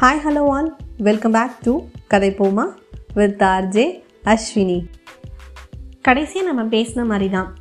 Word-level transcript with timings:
Hi 0.00 0.20
hello 0.24 0.48
all 0.48 0.76
welcome 0.98 1.32
back 1.32 1.60
to 1.62 1.80
கதை 2.08 2.30
போமா 2.30 2.64
with 3.14 3.42
RJ 3.42 4.02
Ashwini 4.24 4.84
கடைசியாக 6.02 6.52
நம்ம 6.52 6.76
பேசின 6.76 7.04
மாதிரி 7.04 7.30
தான் 7.30 7.56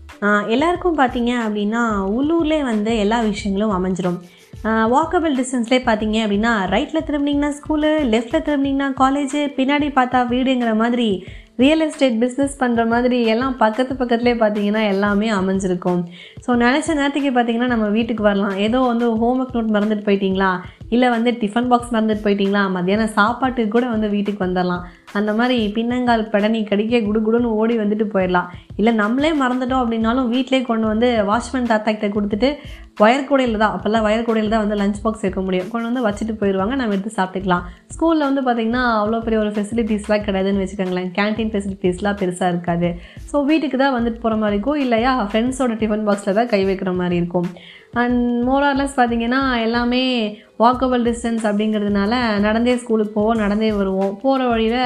எல்லாருக்கும் 0.48 0.98
பார்த்தீங்க 0.98 1.32
அப்படின்னா 1.48 1.82
உள்ளூர்லேயே 2.06 2.62
வந்து 2.62 2.98
எல்லா 2.98 3.22
விஷயங்களும் 3.22 3.86
அமைஞ்சிரும். 3.86 4.22
வாக்கபிள் 4.66 5.36
டிஸ்டன்ஸ்லேயே 5.36 5.84
பார்த்தீங்க 5.86 6.18
அப்படின்னா 6.26 6.66
ரைட்டில் 6.66 7.06
திரும்பினீங்கன்னா 7.06 7.50
ஸ்கூலு 7.50 8.00
லெஃப்ட்டில் 8.04 8.46
திரும்பினீங்கன்னா 8.46 8.90
காலேஜு 9.00 9.52
பின்னாடி 9.56 9.90
பார்த்தா 9.90 10.28
வீடுங்கிற 10.28 10.76
மாதிரி 10.76 11.26
ரியல் 11.62 11.84
எஸ்டேட் 11.86 12.20
பிஸ்னஸ் 12.24 12.60
பண்ணுற 12.62 12.82
மாதிரி 12.92 13.18
எல்லாம் 13.34 13.56
பக்கத்து 13.64 13.94
பக்கத்துலேயே 14.02 14.36
பார்த்தீங்கன்னா 14.42 14.82
எல்லாமே 14.94 15.30
அமைஞ்சிருக்கும். 15.40 16.02
ஸோ 16.46 16.50
நினச்ச 16.64 16.96
நேரத்துக்கு 17.00 17.32
பார்த்தீங்கன்னா 17.38 17.70
நம்ம 17.74 17.88
வீட்டுக்கு 17.98 18.24
வரலாம். 18.30 18.56
ஏதோ 18.66 18.80
வந்து 18.92 19.08
ஹோம் 19.22 19.40
ஒர்க் 19.44 19.56
நோட் 19.58 19.74
மறந்துட்டு 19.76 20.08
போயிட்டீங்களா? 20.08 20.52
இல்லை 20.96 21.08
வந்து 21.16 21.32
டிஃபன் 21.42 21.70
பாக்ஸ் 21.72 21.94
மறந்துட்டு 21.96 22.26
போயிட்டீங்களா? 22.28 22.64
மத்தியானம் 22.76 23.14
சாப்பாட்டுக்கு 23.18 23.74
கூட 23.76 23.88
வந்து 23.96 24.10
வீட்டுக்கு 24.16 24.42
வந்துடலாம் 24.46 24.86
அந்த 25.20 25.32
மாதிரி 25.40 25.58
பின்னங்கால் 25.76 26.24
படனி 26.34 26.60
கடிக்க 26.72 27.02
குடு 27.08 27.20
குடுன்னு 27.28 27.56
ஓடி 27.62 27.76
வந்துட்டு 27.84 28.06
போயிடலாம் 28.16 28.50
இல்லை 28.80 28.92
நம்மளே 29.02 29.32
மறந்துட்டோம் 29.44 29.82
அப்படின்னாலும் 29.84 30.30
வீட்டிலே 30.34 30.62
கொண்டு 30.70 30.86
வந்து 30.92 31.10
வாட்ச்மேன் 31.30 31.72
தாத்தா 31.72 31.90
கிட்ட 31.92 32.10
கொடுத்துட்டு 32.16 32.50
ஒயர் 33.04 33.28
கூடையில் 33.30 33.62
தான் 33.62 33.74
அப்போல்லாம் 33.76 34.06
ஒயர் 34.08 34.26
கூடையில் 34.28 34.52
தான் 34.54 34.64
வந்து 34.64 34.78
லஞ்ச் 34.82 35.00
பாக்ஸ் 35.04 35.24
வைக்க 35.26 35.42
முடியும். 35.48 35.68
கொண்டு 35.72 35.88
வந்து 35.90 36.04
வச்சுட்டு 36.06 36.34
போயிடுவாங்க 36.40 36.74
நம்ம 36.80 36.96
எடுத்து 36.96 37.12
சாப்பிட்டுக்கலாம். 37.18 37.64
ஸ்கூலில் 37.94 38.28
வந்து 38.28 38.42
பார்த்திங்கன்னா 38.48 38.84
அவ்வளோ 39.02 39.20
பெரிய 39.26 39.40
ஒரு 39.44 39.52
ஃபெசிலிட்டிஸ்லாம் 39.56 40.26
கிடையாதுன்னு 40.28 40.64
வச்சுக்கோங்களேன். 40.64 41.10
கேன்டீன் 41.18 41.52
ஃபெசிலிட்டிஸ்லாம் 41.54 42.20
பெருசாக 42.22 42.52
இருக்காது. 42.54 42.90
ஸோ 43.32 43.44
வீட்டுக்கு 43.52 43.80
தான் 43.84 43.96
வந்துட்டு 43.98 44.22
போகிற 44.24 44.38
மாதிரி 44.44 44.58
இருக்கும். 44.58 44.82
இல்லையா 44.86 45.14
ஃப்ரெண்ட்ஸோட 45.30 45.76
டிஃபன் 45.84 46.06
பாக்ஸில் 46.10 46.38
தான் 46.40 46.52
கை 46.54 46.62
வைக்கிற 46.70 46.94
மாதிரி 47.02 47.18
இருக்கும். 47.22 47.50
அண்ட் 48.02 48.20
மோரார்லஸ் 48.50 48.98
பார்த்தீங்கன்னா 49.00 49.42
எல்லாமே 49.68 50.04
வாக்கபிள் 50.64 51.06
டிஸ்டன்ஸ் 51.08 51.46
அப்படிங்கிறதுனால 51.50 52.14
நடந்தே 52.48 52.76
ஸ்கூலுக்கு 52.82 53.14
போவோம் 53.20 53.42
நடந்தே 53.44 53.72
வருவோம். 53.80 54.14
போகிற 54.24 54.42
வழியில் 54.54 54.84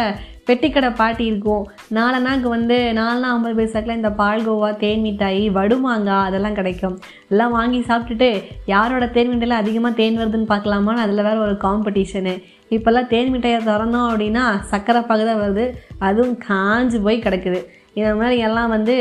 பெட்டிக்கடை 0.47 0.89
பாட்டி 0.95 1.23
இருக்கும். 1.25 1.63
நாலனாக்கு 1.97 2.47
வந்து 2.55 2.77
நாலனா 2.99 3.27
ஐம்பது 3.35 3.55
பைசாக்கில் 3.59 3.99
இந்த 3.99 4.09
பால்கோவா 4.21 4.69
தேன் 4.83 5.01
மிட்டாய் 5.01 5.43
வடுமாங்காய் 5.57 6.27
அதெல்லாம் 6.29 6.57
கிடைக்கும். 6.59 6.97
எல்லாம் 7.29 7.55
வாங்கி 7.57 7.79
சாப்பிட்டுட்டு 7.89 8.29
யாரோட 8.73 9.07
தேன் 9.17 9.31
மிட்டாயில் 9.33 9.61
அதிகமாக 9.61 9.99
தேன் 10.01 10.19
வருதுன்னு 10.21 10.51
பார்க்கலாமான்னு 10.53 11.05
அதில் 11.05 11.25
வேறு 11.29 11.45
ஒரு 11.47 11.57
காம்படிஷனு 11.65 12.35
இப்போல்லாம் 12.77 13.11
தேன் 13.13 13.31
மிட்டாயை 13.33 13.61
திறந்தோம் 13.69 14.09
அப்படின்னா 14.11 14.43
சக்கரை 14.71 15.01
பாகு 15.09 15.25
தான் 15.25 15.41
வருது. 15.43 15.65
அதுவும் 16.07 16.37
காஞ்சு 16.49 16.99
போய் 17.07 17.25
கிடக்குது. 17.25 17.61
இதன் 17.99 18.19
மாதிரி 18.19 18.37
எல்லாம் 18.47 18.71
வந்து 18.75 18.95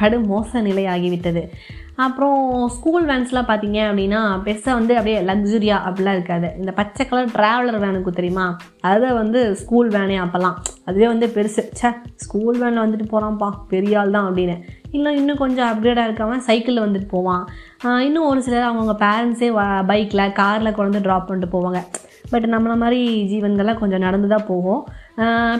படு 0.00 0.16
மோச 0.32 0.60
நிலை 0.60 0.84
ஆகிவிட்டது 0.94 1.42
அப்புறம் 2.04 2.40
ஸ்கூல் 2.76 3.04
வேன்ஸ்லாம் 3.10 3.48
பார்த்தீங்க 3.50 3.78
அப்படின்னா 3.88 4.20
பெருசாக 4.46 4.78
வந்து 4.78 4.92
அப்படியே 4.98 5.18
லக்ஸுரியாக 5.28 5.84
அப்படிலாம் 5.86 6.16
இருக்காது. 6.18 6.48
இந்த 6.60 6.72
பச்சை 6.78 7.04
கலர் 7.10 7.34
ட்ராவலர் 7.36 7.78
வேனுக்கு 7.84 8.12
தெரியுமா? 8.18 8.46
அதை 8.90 9.10
வந்து 9.20 9.40
ஸ்கூல் 9.60 9.88
வேனே 9.96 10.16
அப்போல்லாம் 10.24 10.58
அதுவே 10.88 11.06
வந்து 11.12 11.28
பெருசு. 11.36 11.62
ச்சே 11.78 11.90
ஸ்கூல் 12.24 12.58
வேனில் 12.62 12.84
வந்துட்டு 12.84 13.06
போகிறான்ப்பா 13.12 13.48
பெரிய 13.72 14.00
ஆள் 14.00 14.14
தான் 14.16 14.28
அப்படின்னு. 14.28 14.56
இல்லை 14.96 15.12
இன்னும் 15.20 15.42
கொஞ்சம் 15.44 15.68
அப்கிரேடாக 15.70 16.08
இருக்கவன் 16.08 16.44
சைக்கிளில் 16.48 16.84
வந்துட்டு 16.86 17.08
போவான். 17.16 17.44
இன்னும் 18.08 18.28
ஒரு 18.32 18.42
சிலர் 18.48 18.68
அவங்கவுங்க 18.68 18.96
பேரண்ட்ஸே 19.06 19.48
பைக்கில் 19.92 20.34
காரில் 20.40 20.76
கொண்டு 20.76 20.90
வந்து 20.90 21.06
ட்ராப் 21.08 21.26
பண்ணிட்டு 21.30 21.54
போவாங்க. 21.56 21.80
பட் 22.30 22.46
நம்மளை 22.52 22.76
மாதிரி 22.82 23.00
ஜீவன்கள்லாம் 23.32 23.82
கொஞ்சம் 23.82 24.04
நடந்து 24.06 24.28
தான் 24.32 24.48
போகும். 24.52 24.80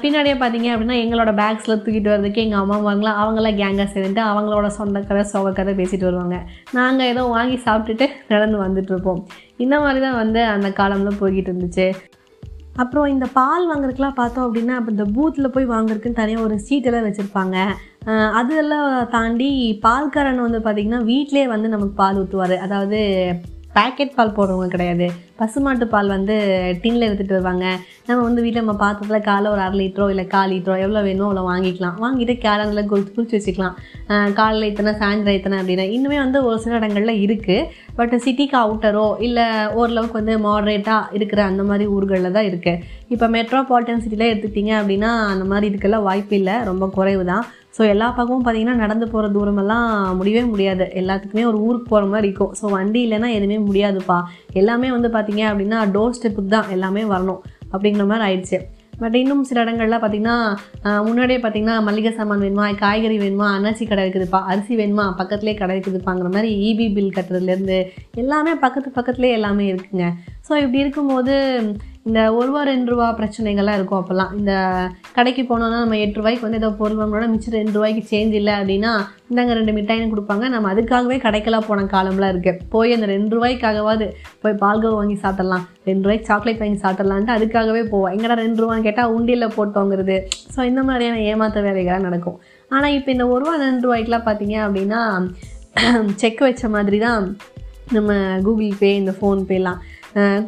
பின்னாடியே 0.03 0.35
பார்த்தீங்க 0.41 0.69
அப்படின்னா 0.73 0.97
எங்களோட 1.03 1.31
பேக்ஸில் 1.39 1.81
தூக்கிட்டு 1.85 2.11
வரதுக்கு 2.13 2.43
எங்கள் 2.45 2.61
அம்மா 2.63 2.77
வாங்கலாம் 2.87 3.21
அவங்களாம் 3.23 3.59
கேங்காக 3.61 3.87
சேர்ந்துட்டு 3.93 4.23
அவங்களோட 4.31 4.67
சொந்த 4.79 5.01
கதை 5.09 5.23
சோக 5.31 5.53
கதை 5.59 5.73
பேசிட்டு 5.79 6.09
வருவாங்க. 6.09 6.39
நாங்கள் 6.79 7.11
ஏதோ 7.13 7.23
வாங்கி 7.37 7.57
சாப்பிட்டுட்டு 7.67 8.09
நடந்து 8.33 8.59
வந்துட்டுருப்போம் 8.65 9.23
இந்த 9.65 9.75
மாதிரி 9.85 10.03
தான் 10.07 10.21
வந்து 10.23 10.43
அந்த 10.55 10.71
காலம்லாம் 10.81 11.21
போய்கிட்டு 11.23 11.51
இருந்துச்சு. 11.53 11.89
அப்புறம் 12.83 13.11
இந்த 13.15 13.27
பால் 13.39 13.67
வாங்குறதுக்குலாம் 13.69 14.21
பார்த்தோம் 14.21 14.47
அப்படின்னா 14.47 14.75
இப்போ 14.81 14.93
இந்த 14.97 15.05
பூத்தில் 15.17 15.55
போய் 15.55 15.73
வாங்குறதுக்குன்னு 15.75 16.21
தனியாக 16.23 16.47
ஒரு 16.47 16.57
சீட்டெல்லாம் 16.69 17.07
வச்சுருப்பாங்க. 17.09 17.57
அதெல்லாம் 18.41 18.91
தாண்டி 19.15 19.51
பால்காரன் 19.85 20.47
வந்து 20.47 20.61
பார்த்திங்கன்னா 20.67 21.03
வீட்டிலே 21.13 21.45
வந்து 21.55 21.69
நமக்கு 21.75 21.95
பால் 22.03 22.19
ஊற்றுவார் 22.23 22.57
அதாவது 22.67 23.01
பேக்கெட் 23.77 24.17
பால் 24.17 24.37
போடுறவங்க 24.37 24.69
கிடையாது. 24.75 25.07
பசுமாட்டு 25.41 25.87
பால் 25.95 26.13
வந்து 26.15 26.35
டின்னில் 26.83 27.07
எடுத்துகிட்டு 27.07 27.37
வருவாங்க. 27.37 27.67
நம்ம 28.09 28.21
வந்து 28.27 28.43
வீட்டில் 28.45 28.63
நம்ம 28.63 28.75
பாத்திரத்தில் 28.83 29.27
காலைல 29.29 29.51
ஒரு 29.55 29.63
அரை 29.65 29.77
லிட்டரோ 29.81 30.07
இல்லை 30.13 30.25
கால் 30.35 30.53
லிட்டரோ 30.53 30.77
எவ்வளோ 30.85 31.01
வேணுமோ 31.07 31.27
அவ்வளோ 31.29 31.43
வாங்கிக்கலாம். 31.51 31.97
வாங்கிட்டு 32.05 32.35
கேலண்டில் 32.45 32.89
குறித்து 32.93 33.13
குறித்து 33.17 33.39
வச்சுக்கலாம். 33.39 33.77
காலையில் 34.39 34.69
இத்தனை 34.71 34.93
சாயந்தரம் 35.03 35.39
இத்தனை 35.39 35.59
அப்படின்னா. 35.63 35.87
இன்னுமே 35.97 36.19
வந்து 36.25 36.41
ஒரு 36.49 36.57
சில 36.65 36.79
இடங்களில் 36.81 37.23
இருக்குது 37.27 37.69
பட் 37.99 38.15
சிட்டிக்கு 38.27 38.57
அவுட்டரோ 38.63 39.07
இல்லை 39.29 39.47
ஓரளவுக்கு 39.81 40.21
வந்து 40.21 40.37
மாடரேட்டாக 40.47 41.13
இருக்கிற 41.19 41.43
அந்த 41.51 41.65
மாதிரி 41.71 41.87
ஊர்களில் 41.97 42.37
தான் 42.39 42.49
இருக்குது 42.51 42.83
இப்போ 43.15 43.29
மெட்ரோபாலிட்டன் 43.37 44.03
சிட்டியில் 44.05 44.31
எடுத்துக்கிட்டிங்க 44.31 44.75
அப்படின்னா 44.81 45.13
அந்த 45.35 45.45
மாதிரி 45.53 45.71
இதுக்கெல்லாம் 45.71 46.09
வாய்ப்பு 46.09 46.37
இல்லை 46.41 46.57
ரொம்ப 46.71 46.85
குறைவு 46.99 47.25
தான் 47.33 47.45
ஸோ 47.77 47.83
எல்லா 47.93 48.07
பக்கமும் 48.19 48.45
பார்த்தீங்கன்னா 48.45 48.83
நடந்து 48.83 49.07
போகிற 49.13 49.29
தூரமெல்லாம் 49.37 49.89
முடியவே 50.19 50.45
முடியாது. 50.53 50.85
எல்லாத்துக்குமே 51.01 51.45
ஒரு 51.51 51.59
ஊருக்கு 51.67 51.89
போகிற 51.91 52.07
மாதிரி 52.13 52.29
இருக்கும். 52.31 52.55
ஸோ 52.61 52.71
வண்டி 52.77 53.01
இல்லைன்னா 53.07 53.31
எதுவுமே 53.39 53.59
முடியாதுப்பா. 53.69 54.19
எல்லாமே 54.61 54.91
வந்து 54.97 55.11
பார்த்தீங்க 55.17 55.43
அப்படின்னா 55.51 55.81
டோர் 55.97 56.17
ஸ்டெப்புக்கு 56.19 56.55
தான் 56.57 56.73
எல்லாமே 56.77 57.05
வரணும் 57.13 57.43
அப்படிங்கிற 57.75 58.07
மாதிரி 58.13 58.27
ஆயிடுச்சு. 58.29 58.59
பட் 59.01 59.17
இன்னும் 59.21 59.43
சில 59.49 59.63
இடங்கள்லாம் 59.65 60.03
பார்த்தீங்கன்னா 60.03 60.37
முன்னாடியே 61.07 61.39
பார்த்தீங்கன்னா 61.41 61.75
மளிகை 61.89 62.11
சாமான் 62.19 62.45
வேணுமா 62.45 62.67
காய்கறி 62.83 63.17
வேணுமா 63.23 63.49
அன்னாச்சி 63.57 63.87
கடை 63.91 64.05
இருக்குதுப்பா 64.05 64.41
அரிசி 64.53 64.75
வேணுமா 64.81 65.05
பக்கத்துலேயே 65.19 65.57
கடை 65.59 65.75
இருக்குதுப்பாங்கிற 65.77 66.29
மாதிரி 66.37 66.53
இபி 66.69 66.87
பில் 66.97 67.17
கட்டுறதுலேருந்து 67.17 67.79
எல்லாமே 68.23 68.55
பக்கத்து 68.65 68.91
பக்கத்துலேயே 68.99 69.37
எல்லாமே 69.39 69.67
இருக்குங்க. 69.73 70.07
ஸோ 70.49 70.53
இப்படி 70.63 70.83
இருக்கும்போது 70.85 71.35
இந்த 72.09 72.21
ஒரு 72.37 72.47
ரூபா 72.49 72.61
ரெண்டு 72.69 72.89
ரூபா 72.93 73.07
பிரச்சனைகள்லாம் 73.19 73.77
இருக்கும் 73.79 73.99
அப்போல்லாம். 74.01 74.33
இந்த 74.41 74.53
கடைக்கு 75.17 75.43
போனோம்னா 75.49 75.79
நம்ம 75.85 75.97
எட்டு 76.03 76.19
ரூபாய்க்கு 76.21 76.45
வந்து 76.47 76.61
ஏதோ 76.61 76.69
பொருள் 76.81 76.99
வாங்கினோட 76.99 77.27
மிச்சம் 77.33 77.57
ரெண்டு 77.59 77.75
ரூபாய்க்கு 77.77 78.03
சேஞ்ச் 78.11 78.35
இல்லை 78.41 78.53
அப்படின்னா 78.59 78.93
இந்தாங்க 79.31 79.55
ரெண்டு 79.59 79.73
மிட்டாயின்னு 79.79 80.13
கொடுப்பாங்க. 80.13 80.45
நம்ம 80.55 80.71
அதுக்காகவே 80.73 81.17
கடைக்கெல்லாம் 81.25 81.67
போன 81.71 81.87
காலம்லாம் 81.95 82.33
இருக்குது 82.35 82.61
போய் 82.75 82.95
அந்த 82.97 83.09
ரெண்டு 83.15 83.33
ரூபாய்க்காகவாது 83.37 84.07
போய் 84.45 84.57
பால்கோ 84.63 84.93
வாங்கி 84.99 85.17
சாப்பிடலாம். 85.25 85.65
ரெண்டு 85.91 86.05
ரூபாய்க்கு 86.07 86.31
சாக்லேட் 86.31 86.63
வாங்கி 86.65 86.81
சாப்பிடலான்ட்டு 86.85 87.37
அதுக்காகவே 87.37 87.83
போவோம். 87.95 88.13
எங்கடா 88.17 88.37
ரெண்டு 88.45 88.63
ரூபான்னு 88.65 88.87
கேட்டால் 88.89 89.13
உண்டியில் 89.17 89.55
போட்டோங்கிறது 89.59 90.19
ஸோ 90.55 90.61
இந்த 90.71 90.83
மாதிரியான 90.91 91.21
ஏமாத்த 91.33 91.67
வேலைகள்லாம் 91.69 92.09
நடக்கும். 92.09 92.39
ஆனால் 92.71 92.95
இப்போ 92.99 93.11
இந்த 93.17 93.27
ஒரு 93.33 93.43
ரூபா 93.45 93.57
ரெண்டு 93.67 93.87
ரூபாய்க்குலாம் 93.89 94.27
பார்த்தீங்க 94.31 94.57
அப்படின்னா 94.69 95.03
செக் 96.21 96.41
வச்ச 96.45 96.69
மாதிரி 96.75 96.99
தான் 97.07 97.25
நம்ம 97.97 98.13
கூகுள் 98.45 98.79
பே 98.79 98.89
இந்த 99.01 99.13
ஃபோன்பேலாம் 99.17 99.81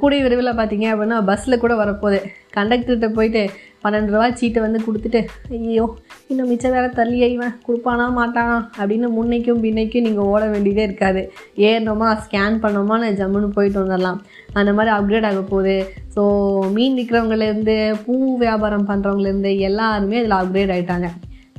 கூடிய 0.01 0.19
விரைவில் 0.25 0.59
பார்த்தீங்க 0.59 0.87
அப்படின்னா 0.93 1.17
பஸ்ஸில் 1.29 1.63
கூட 1.63 1.73
வரப்போகுது. 1.81 2.19
கண்டக்டர்கிட்ட 2.57 3.09
போயிட்டு 3.17 3.43
பன்னெண்டு 3.83 4.13
ரூபா 4.13 4.27
சீட்டை 4.39 4.61
வந்து 4.65 4.79
கொடுத்துட்டு 4.85 5.21
ஐயோ 5.57 5.85
இன்னும் 6.31 6.49
மிச்சம் 6.51 6.75
வேறு 6.77 6.89
தள்ளி 6.99 7.19
இவன் 7.35 7.53
கொடுப்பானா 7.67 8.07
மாட்டானா 8.19 8.57
அப்படின்னு 8.79 9.09
முன்னைக்கும் 9.17 9.63
பின்னைக்கும் 9.65 10.07
நீங்கள் 10.07 10.29
ஓட 10.33 10.43
வேண்டியதே 10.53 10.83
இருக்காது. 10.89 11.23
ஏறினோமா 11.67 12.09
ஸ்கேன் 12.25 12.57
பண்ணோமா 12.65 12.97
நான் 13.03 13.19
ஜம்முன்னு 13.21 13.51
போயிட்டு 13.57 13.81
வந்துடலாம். 13.83 14.19
அந்த 14.59 14.73
மாதிரி 14.79 14.93
அப்கிரேட் 14.97 15.29
ஆக 15.31 15.43
போகுது. 15.53 15.77
ஸோ 16.15 16.23
மீன் 16.77 16.97
விற்கிறவங்கலேருந்து 16.99 17.77
பூ 18.07 18.17
வியாபாரம் 18.45 18.89
பண்ணுறவங்கலேருந்து 18.91 19.53
எல்லாருமே 19.69 20.19
இதில் 20.23 20.41
அப்கிரேட் 20.41 20.75
ஆகிட்டாங்க 20.77 21.11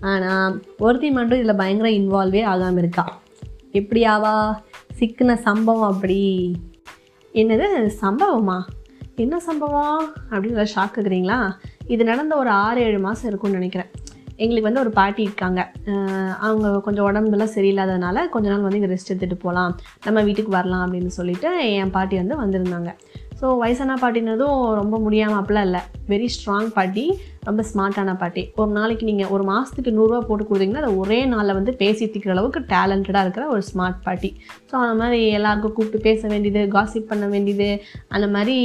ஆனால் 0.09 0.57
ஒருத்தி 0.85 1.11
மட்டும் 1.17 1.39
இதில் 1.41 1.59
பயங்கர 1.61 1.89
இன்வால்வே 1.99 2.43
ஆகாமல் 2.53 2.81
இருக்கா? 2.83 3.05
எப்படியாவா? 3.79 4.35
சிக்கின 4.99 5.37
சம்பவம் 5.47 5.89
அப்படி. 5.91 6.21
என்னது 7.33 7.67
சம்பவமா? 8.01 8.59
என்ன 9.15 9.39
சம்பவம்? 9.39 10.05
அப்படின்னு 10.29 10.65
ஷாக்குக்குறீங்களா 10.75 11.37
இது 11.87 12.03
நடந்த 12.03 12.35
ஒரு 12.35 12.49
ஆறு 12.49 12.81
ஏழு 12.81 12.99
மாதம் 12.99 13.27
இருக்கும்னு 13.27 13.57
நினைக்கிறேன். 13.57 13.89
எங்களுக்கு 14.35 14.67
வந்து 14.67 14.79
ஒரு 14.79 14.89
பாட்டி 14.89 15.21
இருக்காங்க. 15.21 15.71
அவங்க 16.39 16.81
கொஞ்சம் 16.81 17.07
உடம்புலாம் 17.09 17.53
சரியில்லாதனால 17.55 18.29
கொஞ்ச 18.29 18.49
நாள் 18.49 18.61
வந்து 18.61 18.79
இங்கே 18.79 18.93
ரெஸ்ட் 18.93 19.11
எடுத்துகிட்டு 19.13 19.39
போகலாம் 19.39 19.77
நம்ம 20.05 20.21
வீட்டுக்கு 20.21 20.51
வரலாம் 20.51 20.83
அப்படின்னு 20.85 21.13
சொல்லிட்டு 21.19 21.71
என் 21.73 21.91
பாட்டி 21.91 22.21
வந்து 22.21 22.39
வந்திருந்தாங்க. 22.43 22.91
ஸோ 23.39 23.47
வயசான 23.61 23.95
பாட்டினதும் 24.01 24.57
ரொம்ப 24.79 24.95
முடியாமல் 25.03 25.39
அப்படிலாம் 25.39 25.67
இல்லை. 25.67 25.81
வெரி 26.11 26.27
ஸ்ட்ராங் 26.35 26.69
பாட்டி 26.77 27.03
ரொம்ப 27.47 27.61
ஸ்மார்ட்டான 27.69 28.15
பாட்டி. 28.21 28.43
ஒரு 28.59 28.71
நாளைக்கு 28.77 29.03
நீங்கள் 29.09 29.31
ஒரு 29.35 29.43
மாதத்துக்கு 29.49 29.91
நூறுரூவா 29.97 30.19
போட்டு 30.29 30.47
கொடுத்தீங்கன்னா 30.49 30.83
அதை 30.83 30.93
ஒரே 31.03 31.19
நாளில் 31.33 31.57
வந்து 31.59 31.73
பேசி 31.81 32.03
தீக்கிற 32.13 32.33
அளவுக்கு 32.35 32.61
டேலண்டடாக 32.73 33.23
இருக்கிற 33.25 33.45
ஒரு 33.53 33.63
ஸ்மார்ட் 33.69 33.99
பாட்டி. 34.07 34.29
ஸோ 34.69 34.73
அந்த 34.83 34.95
மாதிரி 35.01 35.19
எல்லாருக்கும் 35.37 35.75
கூப்பிட்டு 35.77 36.05
பேச 36.07 36.21
வேண்டியது 36.33 36.63
காசிப் 36.75 37.11
பண்ண 37.11 37.27
வேண்டியது 37.33 37.69
அந்த 38.15 38.29
மாதிரி 38.35 38.57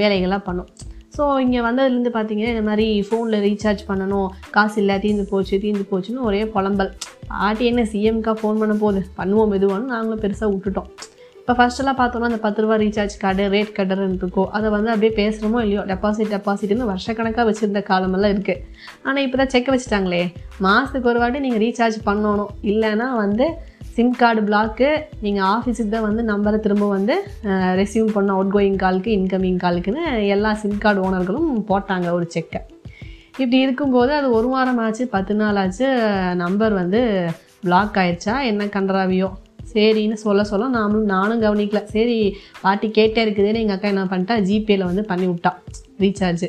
வேலைகள்லாம் 0.00 0.46
பண்ணும். 0.48 0.68
ஸோ 1.16 1.22
இங்கே 1.44 1.62
வந்ததுலேருந்து 1.68 2.12
பார்த்தீங்கன்னா 2.14 2.52
இந்த 2.54 2.66
மாதிரி 2.68 2.86
ஃபோனில் 3.08 3.42
ரீசார்ஜ் 3.46 3.82
பண்ணணும் 3.88 4.28
காசு 4.56 4.78
இல்லை 4.82 4.94
தீர்ந்து 5.04 5.24
போச்சு 5.32 5.54
தீர்ந்து 5.64 5.86
போச்சுன்னு 5.90 6.26
ஒரே 6.28 6.42
புலம்பல். 6.54 6.92
பாட்டி 7.32 7.64
என்ன 7.70 7.82
சிஎம்க்கா 7.92 8.34
ஃபோன் 8.40 8.60
பண்ண 8.62 8.76
போகுது? 8.84 9.02
பண்ணுவோம் 9.18 9.56
எதுவானு 9.58 9.92
நாங்களும் 9.94 10.22
பெருசாக 10.24 10.50
விட்டுட்டோம். 10.52 10.88
இப்போ 11.52 11.64
ஃபஸ்ட்டெல்லாம் 11.64 11.96
பார்த்தோம்னா 11.98 12.28
அந்த 12.30 12.38
பத்து 12.44 12.60
ரூபா 12.62 12.76
ரீசார்ஜ் 12.82 13.14
கார்டு 13.22 13.46
ரேட் 13.54 13.72
கார்டுன்னு 13.78 14.14
இருக்கும் 14.20 14.52
அதை 14.56 14.68
வந்து 14.74 14.90
அப்படியே 14.92 15.10
பேசுகிறோமோ 15.18 15.58
இல்லையோ 15.64 15.82
டெபாசிட் 15.90 16.30
டெபாசிட்னு 16.34 16.84
வருஷக்கணக்காக 16.90 17.44
வச்சுருந்த 17.48 17.80
காலமெல்லாம் 17.90 18.32
இருக்குது 18.34 18.62
ஆனால் 19.06 19.20
இப்போ 19.24 19.38
தான் 19.40 19.50
செக் 19.54 19.68
வச்சுட்டாங்களே. 19.72 20.22
மாதத்துக்கு 20.66 21.10
ஒரு 21.12 21.20
வாட்டி 21.22 21.42
நீங்கள் 21.46 21.62
ரீசார்ஜ் 21.64 21.98
பண்ணணும். 22.08 22.50
இல்லைன்னா 22.72 23.08
வந்து 23.22 23.46
சிம் 23.98 24.14
கார்டு 24.22 24.44
பிளாக்கு 24.48 24.88
நீங்கள் 25.26 25.46
ஆஃபீஸுக்கு 25.56 25.92
தான் 25.96 26.06
வந்து 26.08 26.24
நம்பரை 26.32 26.60
திரும்ப 26.68 26.88
வந்து 26.96 27.16
ரெசியூம் 27.82 28.10
பண்ண 28.16 28.32
அவுட் 28.38 28.54
கோயிங் 28.56 28.80
காலுக்கு 28.84 29.12
இன்கமிங் 29.18 29.60
காலுக்குன்னு 29.66 30.06
எல்லா 30.36 30.52
சிம் 30.64 30.82
கார்டு 30.86 31.04
ஓனர்களும் 31.08 31.52
போட்டாங்க 31.72 32.10
ஒரு 32.18 32.28
செக்கை 32.36 32.62
இப்படி 33.34 33.58
இருக்கும்போது 33.66 34.14
அது 34.22 34.30
ஒரு 34.40 34.50
வாரம் 34.56 34.82
ஆச்சு 34.86 35.06
பத்து 35.16 35.36
நாள் 35.42 35.62
ஆச்சு 35.66 35.88
நம்பர் 36.44 36.80
வந்து 36.82 37.02
பிளாக் 37.64 37.98
ஆயிடுச்சா 38.02 38.36
என்ன 38.50 38.72
கண்டராவியோ 38.74 39.30
சரின்னு 39.74 40.16
சொல்ல 40.24 40.44
சொல்ல 40.44 40.68
நாமளும் 40.68 41.10
நானும் 41.14 41.42
கவனிக்கல. 41.42 41.84
சரி 41.84 42.18
பாட்டி 42.60 42.88
கேட்டே 42.88 43.20
இருக்குதுன்னு 43.26 43.62
எங்கள் 43.64 43.76
அக்கா 43.76 43.88
என்ன 43.88 44.04
பண்ணிட்டா 44.04 44.36
ஜிபேயில் 44.48 44.84
வந்து 44.84 45.02
பண்ணி 45.02 45.26
விட்டான் 45.26 45.58
ரீசார்ஜ் 45.98 46.46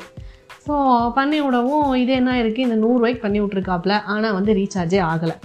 ஸோ 0.67 0.73
பண்ணி 1.15 1.41
விடவும் 1.41 1.93
இது 1.93 2.11
என்ன 2.11 2.43
இருக்குது 2.43 2.65
இந்த 2.67 2.75
நூறுரூவாய்க்கு 2.75 3.21
பண்ணி 3.21 3.39
விட்ருக்காப்புல 3.41 3.93
ஆனால் 4.03 4.33
வந்து 4.33 4.53
ரீசார்ஜே 4.53 5.01
ஆகலை. 5.11 5.35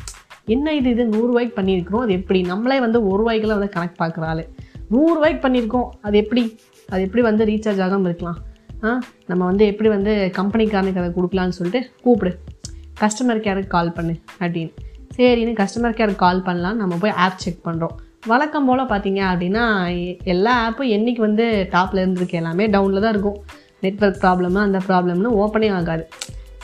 என்ன 0.46 0.74
இது? 0.74 0.90
இது 0.90 1.04
நூறுரூவாய்க்கு 1.04 1.56
பண்ணியிருக்கிறோம். 1.60 2.00
அது 2.00 2.12
எப்படி? 2.12 2.42
நம்மளே 2.42 2.80
வந்து 2.80 2.98
ஒரு 3.06 3.18
ரூபாய்க்குலாம் 3.22 3.58
வந்து 3.60 3.74
கணக்கு 3.74 3.96
பார்க்குறாள் 4.02 4.42
நூறுரூவாய்க்கு 4.90 5.42
பண்ணியிருக்கோம். 5.46 5.88
அது 6.02 6.16
எப்படி? 6.16 6.42
அது 6.88 7.02
எப்படி 7.02 7.22
வந்து 7.22 7.44
ரீசார்ஜ் 7.44 7.82
ஆகாமல் 7.82 8.04
இருக்கலாம்? 8.04 8.38
ஆ? 8.84 9.00
நம்ம 9.26 9.42
வந்து 9.44 9.66
எப்படி 9.66 9.88
வந்து 9.88 10.12
கம்பெனிக்காரனுக்கு 10.36 11.02
அதை 11.02 11.10
கொடுக்கலான்னு 11.14 11.56
சொல்லிட்டு 11.58 11.90
கூப்பிடு. 12.02 12.32
கஸ்டமர் 13.00 13.44
கேருக்கு 13.46 13.74
கால் 13.76 13.92
பண்ணு 13.92 14.14
அப்படின்னு. 14.40 14.72
சரின்னு 15.18 15.52
கஸ்டமர் 15.60 15.96
கேருக்கு 15.98 16.22
கால் 16.24 16.42
பண்ணலாம் 16.48 16.76
நம்ம 16.80 16.96
போய் 17.02 17.16
ஆப் 17.24 17.40
செக் 17.44 17.64
பண்ணுறோம் 17.64 17.94
வழக்கம் 18.26 18.66
போல் 18.68 18.90
பார்த்தீங்க 18.90 19.20
அப்படின்னா 19.30 19.64
எல்லா 20.32 20.52
ஆப்பும் 20.66 20.92
என்றைக்கு 20.96 21.22
வந்து 21.22 21.44
டாப்பில் 21.72 22.00
இருந்திருக்கு 22.02 22.38
எல்லாமே 22.40 22.64
டவுனில் 22.74 23.04
தான் 23.04 23.12
இருக்கும். 23.14 23.38
நெட்வொர்க் 23.84 24.20
ப்ராப்ளமாக 24.22 24.66
அந்த 24.68 24.80
ப்ராப்ளம்னு 24.88 25.30
ஓப்பனே 25.42 25.68
ஆகாது. 25.78 26.04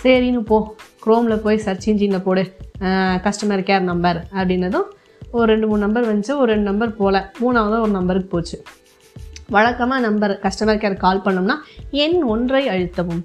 சரின்னு 0.03 0.41
போ. 0.51 0.59
க்ரோமில் 1.05 1.43
போய் 1.45 1.59
சர்ச் 1.67 1.87
இன்ஜினில் 1.91 2.25
போடு. 2.27 2.45
கஸ்டமர் 3.27 3.65
கேர் 3.69 3.89
நம்பர் 3.91 4.21
அப்படின்னதும் 4.35 4.89
ஒரு 5.31 5.47
ரெண்டு 5.53 5.67
மூணு 5.69 5.81
நம்பர் 5.87 6.07
வந்துச்சு. 6.11 6.33
ஒரு 6.43 6.49
ரெண்டு 6.53 6.69
நம்பர் 6.71 6.97
போகல 7.01 7.19
மூணாவது 7.41 7.79
ஒரு 7.85 7.95
நம்பருக்கு 7.99 8.31
போச்சு. 8.35 8.59
வழக்கமாக 9.55 10.01
நம்பர் 10.09 10.35
கஸ்டமர் 10.43 10.83
கேர் 10.85 11.03
கால் 11.07 11.25
பண்ணோம்னா 11.25 11.57
எண் 12.05 12.19
ஒன்றை 12.35 12.63
அழுத்தவும். 12.75 13.25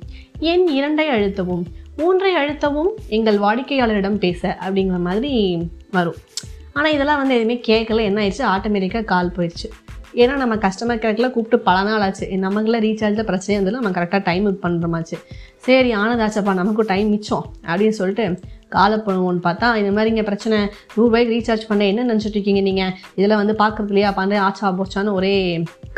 எண் 0.54 0.66
இரண்டை 0.80 1.08
அழுத்தவும். 1.18 1.64
மூன்றை 2.00 2.32
அழுத்தவும் 2.36 2.92
எங்கள் 3.18 3.38
வாடிக்கையாளரிடம் 3.38 4.24
பேச 4.26 4.58
அப்படிங்கிற 4.66 5.00
மாதிரி 5.08 5.34
வரும். 5.92 6.20
ஆனால் 6.74 6.94
இதெல்லாம் 6.94 7.22
வந்து 7.22 7.36
எதுவுமே 7.36 7.58
கேட்கல. 7.68 8.02
என்ன 8.10 8.20
ஆயிடுச்சு? 8.24 8.44
ஆட்டோமேட்டிக்காக 8.56 9.10
கால் 9.14 9.34
போயிடுச்சு. 9.38 9.68
ஏன்னா 10.14 10.36
நம்ம 10.36 10.56
கஸ்டமர் 10.56 11.02
கேர்க்கில் 11.02 11.32
கூப்பிட்டு 11.32 11.60
பல 11.60 11.84
நாள் 11.84 12.02
ஆச்சு. 12.02 12.26
நமக்குலாம் 12.46 12.86
ரீசார்ஜில் 12.86 13.28
பிரச்சனை 13.30 13.56
இருந்தாலும் 13.56 13.82
நம்ம 13.82 13.98
கரெக்டாக 13.98 14.24
டைம் 14.24 14.48
பண்ணுறமாச்சு 14.64 15.18
சரி 15.70 15.90
ஆனதாச்சப்பா 16.02 16.54
நமக்கும் 16.60 16.88
டைம் 16.92 17.10
மிச்சம் 17.16 17.44
அப்படின்னு 17.70 17.96
சொல்லிட்டு 17.98 18.24
காலை 18.74 18.98
பண்ணுவோன்னு 19.06 19.42
பார்த்தா 19.46 19.68
இந்த 19.80 19.92
மாதிரி 19.96 20.10
இங்கே 20.12 20.24
பிரச்சனை 20.28 20.58
நூறுரூபாய்க்கு 20.94 21.34
ரீசார்ஜ் 21.36 21.64
பண்ண 21.70 21.82
என்ன 21.92 22.06
நினச்சிட்டு 22.10 22.38
இருக்கீங்க 22.38 22.62
நீங்கள் 22.68 22.92
இதில் 23.20 23.36
வந்து 23.40 23.54
பார்க்குறது 23.62 23.92
இல்லையா? 23.92 24.10
பண்ணுற 24.18 24.40
ஆச்சா 24.48 24.70
போச்சான்னு 24.80 25.14
ஒரே 25.20 25.32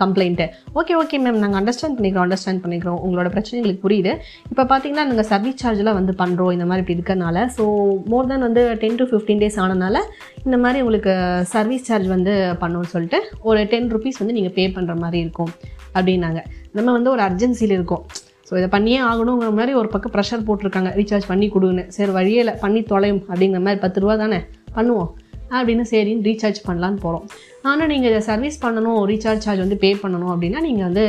கம்ப்ளைண்ட்டு 0.01 0.45
ஓகே 0.79 0.93
ஓகே 1.01 1.17
மேம் 1.23 1.39
நாங்கள் 1.43 1.59
அண்டர்ஸ்டாண்ட் 1.61 1.97
பண்ணிக்கிறோம் 1.97 2.25
அண்டர்ஸ்டாண்ட் 2.25 2.63
பண்ணிக்கிறோம். 2.63 2.99
உங்களோட 3.05 3.29
பிரச்சனை 3.35 3.57
எங்களுக்கு 3.59 3.83
புரியுது. 3.85 4.13
இப்போ 4.51 4.65
பார்த்தீங்கன்னா 4.71 5.05
நாங்கள் 5.11 5.29
சர்வீஸ் 5.33 5.59
சார்ஜெலாம் 5.63 5.99
வந்து 5.99 6.15
பண்ணுறோம் 6.21 6.53
இந்த 6.57 6.67
மாதிரி 6.71 6.83
இப்படி 6.85 6.97
இருக்கறனால. 6.99 7.45
ஸோ 7.57 7.65
மோர் 8.13 8.31
தென் 8.31 8.47
வந்து 8.47 8.63
டென் 8.83 8.99
டு 9.01 9.07
ஃபிஃப்டீன் 9.11 9.43
டேஸ் 9.43 9.59
ஆனனால 9.65 9.99
இந்த 10.47 10.59
மாதிரி 10.65 10.81
உங்களுக்கு 10.85 11.13
சர்வீஸ் 11.53 11.87
சார்ஜ் 11.91 12.09
வந்து 12.15 12.33
பண்ணணும்னு 12.63 12.93
சொல்லிட்டு 12.95 13.21
ஒரு 13.51 13.61
டென் 13.73 13.91
ருபீஸ் 13.95 14.21
வந்து 14.23 14.37
நீங்கள் 14.39 14.57
பே 14.59 14.65
பண்ணுற 14.79 14.95
மாதிரி 15.05 15.19
இருக்கும் 15.25 15.53
அப்படின்னாங்க. 15.95 16.41
நம்ம 16.77 16.89
வந்து 16.97 17.11
ஒரு 17.15 17.23
அர்ஜென்சியில் 17.29 17.77
இருக்கோம். 17.79 18.05
ஸோ 18.51 18.55
இதை 18.59 18.69
பண்ணியே 18.75 18.99
ஆகணுங்கிற 19.09 19.49
மாதிரி 19.57 19.73
ஒரு 19.81 19.89
பக்கம் 19.91 20.13
ப்ரெஷர் 20.15 20.45
போட்டிருக்காங்க. 20.47 20.89
ரீசார்ஜ் 20.99 21.27
பண்ணி 21.29 21.47
கொடுன்னு. 21.53 21.83
சரி 21.97 22.11
வழியே 22.17 22.39
இல்லை. 22.43 22.55
பண்ணி 22.63 22.79
தொலையும் 22.89 23.21
அப்படிங்கிற 23.29 23.59
மாதிரி 23.65 23.81
பத்து 23.83 24.01
ரூபா 24.03 24.15
தானே? 24.23 24.39
பண்ணுவோம். 24.77 25.11
அப்படின்னு 25.57 25.83
சரின்னு 25.91 26.25
ரீசார்ஜ் 26.27 26.59
பண்ணலான்னு 26.67 26.99
போகிறோம் 27.05 27.23
ஆனால் 27.69 27.89
நீங்கள் 27.91 28.11
இதை 28.11 28.21
சர்வீஸ் 28.27 28.57
பண்ணணும் 28.65 28.99
ரீசார்ஜ் 29.09 29.45
சார்ஜ் 29.45 29.63
வந்து 29.63 29.77
பே 29.83 29.89
பண்ணணும் 30.03 30.31
அப்படின்னா 30.33 30.59
நீங்கள் 30.67 30.87
வந்து 30.87 31.03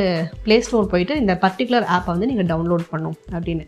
ப்ளே 0.44 0.56
ஸ்டோர் 0.66 0.90
போயிட்டு 0.92 1.16
இந்த 1.22 1.34
பர்டிகுலர் 1.44 1.86
ஆப்பை 1.96 2.10
வந்து 2.14 2.28
நீங்கள் 2.30 2.48
டவுன்லோட் 2.52 2.84
பண்ணணும் 2.92 3.18
அப்படின்னு. 3.36 3.64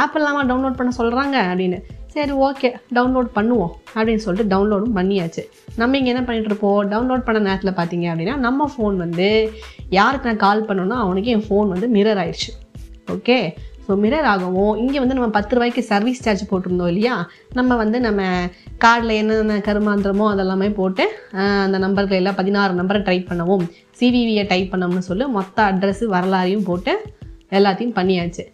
ஆப் 0.00 0.16
இல்லாமல் 0.18 0.48
டவுன்லோட் 0.50 0.78
பண்ண 0.80 0.92
சொல்கிறாங்க 1.00 1.36
அப்படின்னு. 1.50 1.78
சரி 2.16 2.34
ஓகே 2.48 2.68
டவுன்லோட் 2.96 3.30
பண்ணுவோம் 3.38 3.72
அப்படின்னு 3.96 4.24
சொல்லிட்டு 4.26 4.52
டவுன்லோடும் 4.54 4.96
பண்ணியாச்சு. 4.98 5.42
நம்ம 5.80 5.98
இங்கே 5.98 6.12
என்ன 6.14 6.22
பண்ணிட்டு 6.26 6.50
இருப்போம்? 6.52 6.82
டவுன்லோட் 6.92 7.26
பண்ண 7.26 7.40
நேரத்தில் 7.48 7.76
பார்த்தீங்க 7.80 8.06
அப்படின்னா 8.12 8.36
நம்ம 8.46 8.70
ஃபோன் 8.74 8.96
வந்து 9.06 9.28
யாருக்கு 9.98 10.30
நான் 10.30 10.44
கால் 10.46 10.68
பண்ணணும்னா 10.70 10.98
அவனுக்கு 11.06 11.32
என் 11.36 11.48
ஃபோன் 11.48 11.68
வந்து 11.74 11.88
மிரர் 11.96 12.20
ஆயிடுச்சு. 12.22 12.52
ஓகே 13.14 13.38
ஸோ 13.86 13.94
மிரர் 14.02 14.28
ஆகவும் 14.30 14.78
இங்கே 14.82 14.98
வந்து 15.02 15.16
நம்ம 15.16 15.28
பத்து 15.36 15.54
ரூபாய்க்கு 15.56 15.82
சர்வீஸ் 15.90 16.22
சார்ஜ் 16.24 16.42
போட்டிருந்தோம் 16.50 16.90
இல்லையா? 16.92 17.16
நம்ம 17.58 17.76
வந்து 17.82 17.98
நம்ம 18.06 18.20
கார்டில் 18.84 19.12
என்னென்ன 19.20 19.58
கருமாந்திரமோ 19.68 20.24
அதெல்லாமே 20.32 20.68
போட்டு 20.78 21.04
அந்த 21.64 21.78
நம்பர்கள் 21.84 22.18
எல்லாம் 22.20 22.38
பதினாறு 22.40 22.72
நம்பரை 22.80 23.00
டைப் 23.08 23.28
பண்ணவும் 23.30 23.64
சிவிவியை 24.00 24.44
டைப் 24.52 24.72
பண்ணோம்னு 24.72 25.08
சொல்லி 25.10 25.26
மொத்த 25.38 25.58
அட்ரஸ்ஸு 25.72 26.06
வரலாறையும் 26.16 26.66
போட்டு 26.70 26.94
எல்லாத்தையும் 27.58 27.96
பண்ணியாச்சு. 27.98 28.44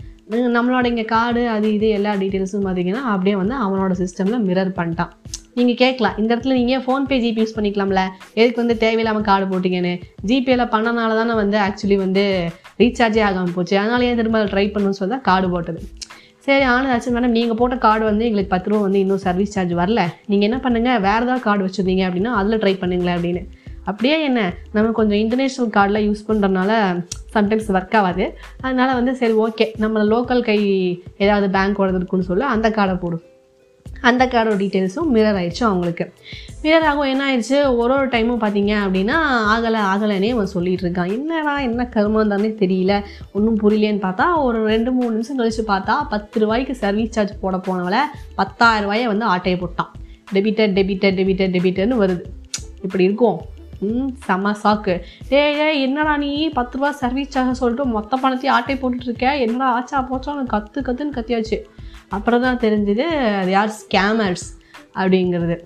நம்மளோட 0.57 0.85
இங்கே 0.91 1.05
கார்டு 1.15 1.43
அது 1.55 1.67
இது 1.77 1.87
எல்லா 1.99 2.13
டீட்டெயில்ஸும் 2.21 2.67
பார்த்தீங்கன்னா 2.67 3.03
அப்படியே 3.15 3.37
வந்து 3.43 3.55
அவனோட 3.65 3.93
சிஸ்டமில் 4.03 4.45
மிரர் 4.49 4.77
பண்ணிட்டான். 4.79 5.13
நீங்கள் 5.59 5.79
கேட்கலாம் 5.83 6.19
இந்த 6.21 6.31
இடத்துல 6.35 6.55
நீங்கள் 6.59 6.83
ஃபோன்பே 6.85 7.17
ஜிபி 7.25 7.41
யூஸ் 7.43 7.57
பண்ணிக்கலாம்ல? 7.57 8.03
எதுக்கு 8.41 8.63
வந்து 8.63 8.77
தேவையில்லாமல் 8.85 9.27
கார்டு 9.31 9.47
போட்டிங்கன்னு? 9.51 9.95
ஜிபேல 10.29 10.65
பண்ணனால 10.75 11.17
தானே 11.21 11.35
வந்து 11.43 11.59
ஆக்சுவலி 11.67 11.99
வந்து 12.05 12.25
ரீசார்ஜே 12.81 13.23
ஆகாமல் 13.29 13.55
போச்சு. 13.57 13.75
அதனால 13.83 14.05
ஏன் 14.11 14.21
திரும்ப 14.21 14.41
ட்ரை 14.55 14.67
பண்ணணும்னு 14.75 14.99
சொல்லி 15.01 15.15
தான் 15.15 15.27
கார்டு 15.29 15.49
போட்டது. 15.55 15.81
சரி 16.47 16.65
ஆனதாச்சு 16.75 17.11
மேடம் 17.15 17.35
நீங்கள் 17.39 17.59
போட்ட 17.59 17.75
கார்டு 17.87 18.05
வந்து 18.11 18.25
எங்களுக்கு 18.29 18.53
பத்து 18.55 18.71
ரூபா 18.71 18.83
வந்து 18.87 19.01
இன்னும் 19.05 19.25
சர்வீஸ் 19.27 19.55
சார்ஜ் 19.57 19.75
வரல. 19.81 20.03
நீங்கள் 20.31 20.49
என்ன 20.49 20.59
பண்ணுங்கள் 20.65 21.03
வேறு 21.09 21.25
ஏதாவது 21.27 21.45
கார்டு 21.49 21.67
வச்சுருந்தீங்க 21.67 22.05
அப்படின்னா 22.09 22.33
அதில் 22.39 22.61
ட்ரை 22.63 22.75
பண்ணுங்களேன் 22.83 23.17
அப்படின்னு. 23.19 23.43
அப்படியே 23.91 24.17
என்ன 24.29 24.41
நம்ம 24.75 24.93
கொஞ்சம் 24.99 25.21
இன்டர்நேஷ்னல் 25.23 25.71
கார்டெலாம் 25.77 26.07
யூஸ் 26.09 26.27
பண்ணுறதுனால 26.29 26.73
சம்டைம்ஸ் 27.37 27.71
ஒர்க் 27.77 27.97
ஆகாது. 28.01 28.25
அதனால் 28.65 28.97
வந்து 28.99 29.13
சரி 29.21 29.35
ஓகே 29.45 29.67
நம்ம 29.85 30.05
லோக்கல் 30.13 30.43
கை 30.49 30.59
ஏதாவது 31.25 31.49
பேங்க் 31.57 31.81
இருக்குன்னு 31.87 32.29
சொல்லி 32.31 32.47
அந்த 32.55 32.71
கார்டை 32.79 32.97
போடும் 33.05 33.25
அந்த 34.11 34.23
கார்டோட 34.33 34.57
டீட்டெயில்ஸும் 34.63 35.11
மிரர் 35.15 35.39
ஆயிடுச்சு 35.41 35.65
அவங்களுக்கு. 35.71 36.05
வீரராகவும் 36.63 37.11
என்ன 37.13 37.23
ஆயிடுச்சு? 37.29 37.59
ஒரு 37.77 37.93
ஒரு 37.95 38.09
டைமும் 38.09 38.43
பார்த்தீங்க 38.43 38.73
அப்படின்னா 38.83 39.17
ஆகலை 39.53 39.81
ஆகலைன்னே 39.93 40.31
அவன் 40.31 40.53
சொல்லிட்டு 40.55 40.89
இருக்கான். 40.89 41.13
என்னடா 41.13 41.61
என்ன 41.61 41.87
கருமம் 41.87 42.29
தானே 42.29 42.49
தெரியல. 42.49 43.05
ஒன்றும் 43.33 43.59
புரியலேன்னு 43.63 44.05
பார்த்தா 44.07 44.27
ஒரு 44.43 44.67
ரெண்டு 44.67 44.93
மூணு 44.93 45.11
நிமிஷம் 45.11 45.39
கழிச்சு 45.39 45.71
பார்த்தா 45.71 45.95
பத்து 46.09 46.41
ரூபாய்க்கு 46.41 46.75
சர்வீஸ் 46.75 47.13
சார்ஜ் 47.13 47.41
போட 47.41 47.57
போனவளை 47.57 47.99
பத்தாயிரம் 48.35 48.83
ரூபாயை 48.83 49.07
வந்து 49.07 49.25
ஆட்டையை 49.25 49.61
போட்டான். 49.61 49.91
டெபிட்டட் 50.33 50.75
டெபிட்டட் 50.79 51.19
டெபிட்டட் 51.21 51.55
டெபிட்டர்னு 51.57 51.99
வருது. 52.03 52.23
இப்படி 52.83 53.05
இருக்கும். 53.05 53.41
ம் 53.81 54.11
செம்ம 54.29 54.55
சாக்கு 54.63 55.01
டே 55.29 55.81
என்னடா 55.81 56.17
நீ? 56.17 56.49
பத்து 56.49 56.77
ரூபா 56.79 56.91
சர்வீஸ் 56.91 57.29
சார்ஜ் 57.29 57.61
சொல்லிட்டு 57.63 57.85
மொத்த 57.87 58.17
பணத்தையும் 58.17 58.57
ஆட்டை 58.57 58.75
போட்டுட்ருக்க 58.77 59.39
என்னடா 59.39 59.71
ஆச்சா 59.73 60.09
போச்சா? 60.11 60.45
கற்று 60.47 60.81
கத்துன்னு 60.81 61.17
கத்தியாச்சு. 61.17 61.59
அப்புறம் 62.09 62.41
தான் 62.41 62.59
தெரிஞ்சுது 62.59 63.07
அது 63.41 63.51
யார்? 63.51 63.73
ஸ்கேமர்ஸ் 63.83 64.49
அப்படிங்கிறது. 64.95 65.57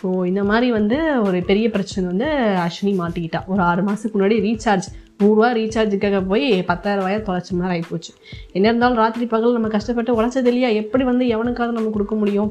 ஸோ 0.00 0.08
இந்த 0.30 0.42
மாதிரி 0.50 0.68
வந்து 0.78 0.98
ஒரு 1.26 1.38
பெரிய 1.48 1.66
பிரச்சனை 1.74 2.04
வந்து 2.10 2.28
அஸ்வினி 2.66 2.92
மாட்டிக்கிட்டா. 3.00 3.40
ஒரு 3.52 3.60
ஆறு 3.62 3.82
மாதத்துக்கு 3.86 4.16
முன்னாடி 4.18 4.36
ரீசார்ஜ் 4.46 4.86
நூறுரூவா 5.22 5.48
ரீசார்ஜுக்காக 5.58 6.20
போய் 6.30 6.46
பத்தாயிரம் 6.70 7.02
ரூபாயை 7.02 7.18
தொலைச்ச 7.26 7.50
மாதிரி 7.58 7.74
ஆகிப்போச்சு 7.74 8.12
என்ன 8.56 8.64
இருந்தாலும் 8.70 9.00
ராத்திரி 9.02 9.26
பகல் 9.34 9.56
நம்ம 9.56 9.70
கஷ்டப்பட்டு 9.74 10.16
உழைச்சது 10.18 10.50
இல்லையா? 10.52 10.70
எப்படி 10.82 11.04
வந்து 11.10 11.24
எவனுக்காவது 11.34 11.76
நம்ம 11.78 11.92
கொடுக்க 11.96 12.14
முடியும்? 12.22 12.50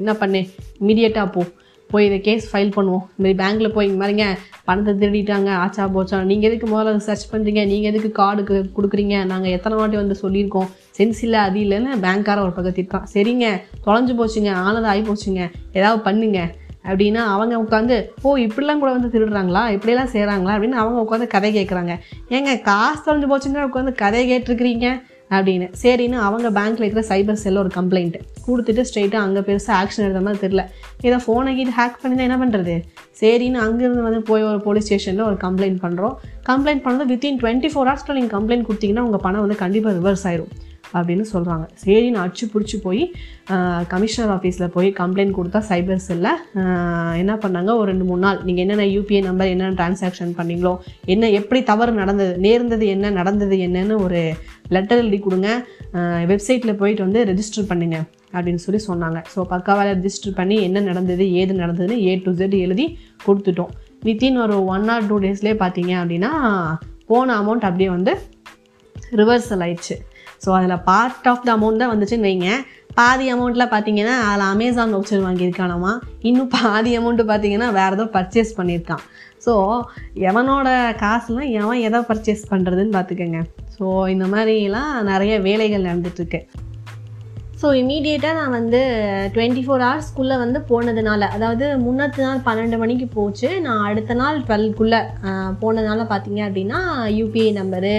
என்ன 0.00 0.12
பண்ணேன் 0.22 0.46
இமீடியட்டாக 0.82 1.28
போ. 1.36 1.42
போய் 1.90 2.06
இதை 2.08 2.18
கேஸ் 2.26 2.44
ஃபைல் 2.50 2.74
பண்ணுவோம். 2.76 3.04
இதுமாரி 3.04 3.22
மாதிரி 3.22 3.38
பேங்க்கில் 3.40 3.74
போய் 3.76 3.88
இந்த 3.88 3.98
மாதிரிங்க 4.00 4.26
பணத்தை 4.66 4.92
திருடிட்டாங்க 5.00 5.50
ஆச்சா 5.62 5.84
போச்சா. 5.94 6.18
நீங்கள் 6.30 6.48
எதுக்கு 6.50 6.66
முதல்ல 6.72 7.02
சர்ச் 7.06 7.26
பண்ணுறீங்க 7.32 7.62
நீங்கள் 7.72 7.90
எதுக்கு 7.92 8.10
கார்டுக்கு 8.20 8.56
கொடுக்குறீங்க? 8.76 9.16
நாங்கள் 9.32 9.54
எத்தனை 9.56 9.76
வாட்டி 9.78 9.96
வந்து 10.02 10.16
சொல்லியிருக்கோம். 10.22 10.68
சென்ஸ் 10.98 11.22
இல்லை 11.26 11.40
அது 11.48 11.58
இல்லைன்னு 11.64 11.92
பேங்க்கார 12.04 12.40
ஒரு 12.46 12.54
பக்கத்து 12.58 12.80
இருக்கான் 12.82 13.08
சரிங்க 13.14 13.48
தொலைஞ்சு 13.86 14.14
போச்சுங்க 14.20 14.52
ஆனதாக 14.66 14.92
ஆகி 14.92 15.04
போச்சுங்க. 15.10 15.42
ஏதாவது 15.78 16.00
பண்ணுங்க. 16.08 16.40
அப்படின்னா 16.84 17.16
அவங்க 17.16 17.62
உட்காந்து 17.62 18.10
ஓ 18.22 18.36
இப்படிலாம் 18.36 18.78
கூட 18.78 18.92
வந்து 18.92 19.12
திருடுறாங்களா? 19.14 19.70
இப்படியெல்லாம் 19.70 20.12
செய்கிறாங்களா 20.12 20.54
அப்படின்னு 20.56 20.80
அவங்க 20.82 21.00
உட்காந்து 21.06 21.26
கதை 21.26 21.50
கேட்குறாங்க 21.58 21.94
ஏங்க 22.28 22.60
காசு 22.60 23.02
தொலைஞ்சு 23.06 23.30
போச்சுன்னா 23.32 23.68
உட்காந்து 23.70 23.94
கதை 23.94 24.22
கேட்டிருக்கிறீங்க? 24.30 24.88
அப்படின்னு. 25.36 25.66
சரின்னு 25.82 26.16
அவங்க 26.26 26.48
பேங்க்கில் 26.50 26.84
இருக்கிற 26.84 27.02
சைபர் 27.08 27.40
செல்ல 27.42 27.58
ஒரு 27.58 27.70
கம்ப்ளைண்ட் 27.74 28.16
கொடுத்துட்டு 28.46 28.84
ஸ்ட்ரெயிட்டாக 28.88 29.26
அங்கே 29.26 29.40
பெருசாக 29.40 29.74
ஆக்ஷன் 29.82 30.04
எடுத்த 30.04 30.20
மாதிரி 30.20 30.40
தெரில 30.46 30.62
இதை 31.02 31.18
ஃபோனை 31.26 31.54
கீட்டு 31.56 31.74
ஹேக் 31.76 32.00
பண்ணி 32.02 32.22
என்ன 32.22 32.36
பண்ணுறது 32.36 32.74
சரின்னு 33.20 33.60
அங்கேருந்து 33.66 34.02
வந்து 34.02 34.22
போய் 34.22 34.42
ஒரு 34.42 34.60
போலீஸ் 34.60 34.84
ஸ்டேஷனில் 34.84 35.22
ஒரு 35.22 35.34
கம்ப்ளைண்ட் 35.34 35.78
பண்ணுறோம் 35.84 36.16
கம்ப்ளைண்ட் 36.46 36.84
பண்ணது 36.86 37.06
வித்தின் 37.12 37.38
டுவெண்ட்டி 37.42 37.70
ஃபோர் 37.74 37.90
ஹவர்ஸில் 37.90 38.14
நீங்கள் 38.14 38.40
கம்ப்ளைண்ட் 38.40 38.66
கொடுத்தீங்கன்னா 38.70 38.98
உங்கள் 38.98 39.20
பணம் 39.20 39.40
வந்து 39.40 39.56
கண்டிப்பாக 39.56 39.98
ரிவர்ஸ் 40.00 40.26
ஆயிரும். 40.30 40.50
அப்படின்னு 40.98 41.24
சொல்கிறாங்க 41.32 41.64
சரி 41.82 42.06
நான் 42.12 42.24
அடிச்சு 42.24 42.46
பிடிச்சி 42.52 42.76
போய் 42.86 43.02
கமிஷனர் 43.92 44.32
ஆஃபீஸில் 44.36 44.72
போய் 44.76 44.88
கம்ப்ளைண்ட் 45.00 45.36
கொடுத்தா 45.38 45.60
சைபர் 45.70 46.04
செல்லில் 46.06 46.38
என்ன 47.22 47.32
பண்ணாங்க? 47.44 47.70
ஒரு 47.80 47.88
ரெண்டு 47.90 48.06
மூணு 48.10 48.22
நாள். 48.26 48.38
நீங்கள் 48.46 48.64
என்னென்ன 48.64 48.86
யூபிஐ 48.94 49.20
நம்பர் 49.28 49.52
என்னென்ன 49.54 49.76
டிரான்சாக்ஷன் 49.80 50.32
பண்ணீங்களோ 50.38 50.72
என்ன 51.14 51.30
எப்படி 51.40 51.60
தவறு 51.70 51.94
நடந்தது 52.00 52.34
நேர்ந்தது 52.46 52.86
என்ன 52.94 53.10
நடந்தது 53.20 53.58
என்னன்னு 53.66 53.96
ஒரு 54.06 54.22
லெட்டர் 54.76 55.02
எழுதி 55.02 55.20
கொடுங்க. 55.26 55.50
வெப்சைட்டில் 56.32 56.78
போயிட்டு 56.80 57.06
வந்து 57.06 57.22
ரெஜிஸ்டர் 57.30 57.70
பண்ணுங்க 57.70 57.98
அப்படின்னு 58.34 58.62
சொல்லி 58.64 58.80
சொன்னாங்க. 58.88 59.18
ஸோ 59.32 59.40
பக்காவால் 59.52 59.90
ரெஜிஸ்டர் 59.94 60.36
பண்ணி 60.40 60.56
என்ன 60.66 60.82
நடந்தது 60.90 61.24
ஏது 61.40 61.54
நடந்ததுன்னு 61.62 61.96
ஏ 62.08 62.12
டு 62.26 62.32
ஜெட் 62.40 62.56
எழுதி 62.66 62.86
கொடுத்துட்டோம். 63.26 63.72
வித்தின் 64.06 64.38
ஒரு 64.44 64.56
ஒன் 64.74 64.86
ஆர் 64.94 65.08
டூ 65.08 65.16
டேஸ்லேயே 65.24 65.56
பார்த்தீங்க 65.62 65.92
அப்படின்னா 66.02 66.30
போன 67.10 67.34
அமௌண்ட் 67.40 67.66
அப்படியே 67.68 67.90
வந்து 67.96 68.12
ரிவர்சல் 69.20 69.62
ஆயிடுச்சு. 69.64 69.96
ஸோ 70.44 70.50
அதில் 70.58 70.84
பார்ட் 70.90 71.28
ஆஃப் 71.32 71.44
த 71.46 71.50
அமௌண்ட் 71.56 71.82
தான் 71.82 71.92
வந்துச்சுன்னு 71.92 72.28
வைங்க. 72.28 72.50
பாதி 72.98 73.26
அமௌண்ட்டில் 73.34 73.70
பார்த்தீங்கன்னா 73.72 74.14
அதில் 74.28 74.46
அமேசான் 74.52 74.94
வவுச்சர் 74.94 75.26
வாங்கியிருக்கானாமா? 75.26 75.92
இன்னும் 76.28 76.50
பாதி 76.56 76.92
அமௌண்ட்டு 76.98 77.30
பார்த்தீங்கன்னா 77.30 77.68
வேறு 77.78 77.96
ஏதோ 77.98 78.06
பர்ச்சேஸ் 78.16 78.56
பண்ணியிருக்கான். 78.58 79.04
ஸோ 79.44 79.52
எவனோட 80.30 80.68
காசுலாம் 81.02 81.50
எவன் 81.60 81.84
எதை 81.88 82.00
பர்ச்சேஸ் 82.08 82.42
பண்ணுறதுன்னு 82.50 82.96
பார்த்துக்கோங்க 82.96 83.40
ஸோ 83.76 83.84
இந்த 84.14 84.26
மாதிரிலாம் 84.32 84.90
நிறைய 85.10 85.34
வேலைகள் 85.46 85.86
நடந்துட்டுருக்கு. 85.88 86.40
ஸோ 87.60 87.68
இமீடியேட்டாக 87.80 88.36
நான் 88.38 88.54
வந்து 88.58 88.78
டுவெண்ட்டி 89.32 89.62
ஃபோர் 89.64 89.82
ஹவர்ஸ்க்குள்ளே 89.86 90.36
வந்து 90.42 90.58
போனதுனால 90.68 91.22
அதாவது 91.36 91.66
முன்னத்து 91.82 92.20
நாள் 92.26 92.44
பன்னெண்டு 92.46 92.76
மணிக்கு 92.82 93.06
போச்சு. 93.16 93.48
நான் 93.66 93.82
அடுத்த 93.88 94.14
நாள் 94.20 94.38
டுவெல்க்குள்ளே 94.46 95.00
போனதுனால 95.62 96.04
பார்த்தீங்க 96.12 96.40
அப்படின்னா 96.46 96.78
யூபிஐ 97.18 97.50
நம்பரு 97.58 97.92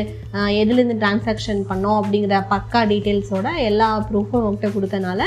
எதுலேருந்து 0.61 0.95
டிரான்சாக்ஷன் 1.03 1.61
பண்ணோம் 1.71 1.99
அப்படிங்கிற 2.01 2.37
பக்கா 2.53 2.81
டீட்டெயில்ஸோட 2.91 3.51
எல்லா 3.69 3.89
ப்ரூஃபும் 4.09 4.47
உங்கள்கிட்ட 4.47 4.71
கொடுத்தனால 4.77 5.21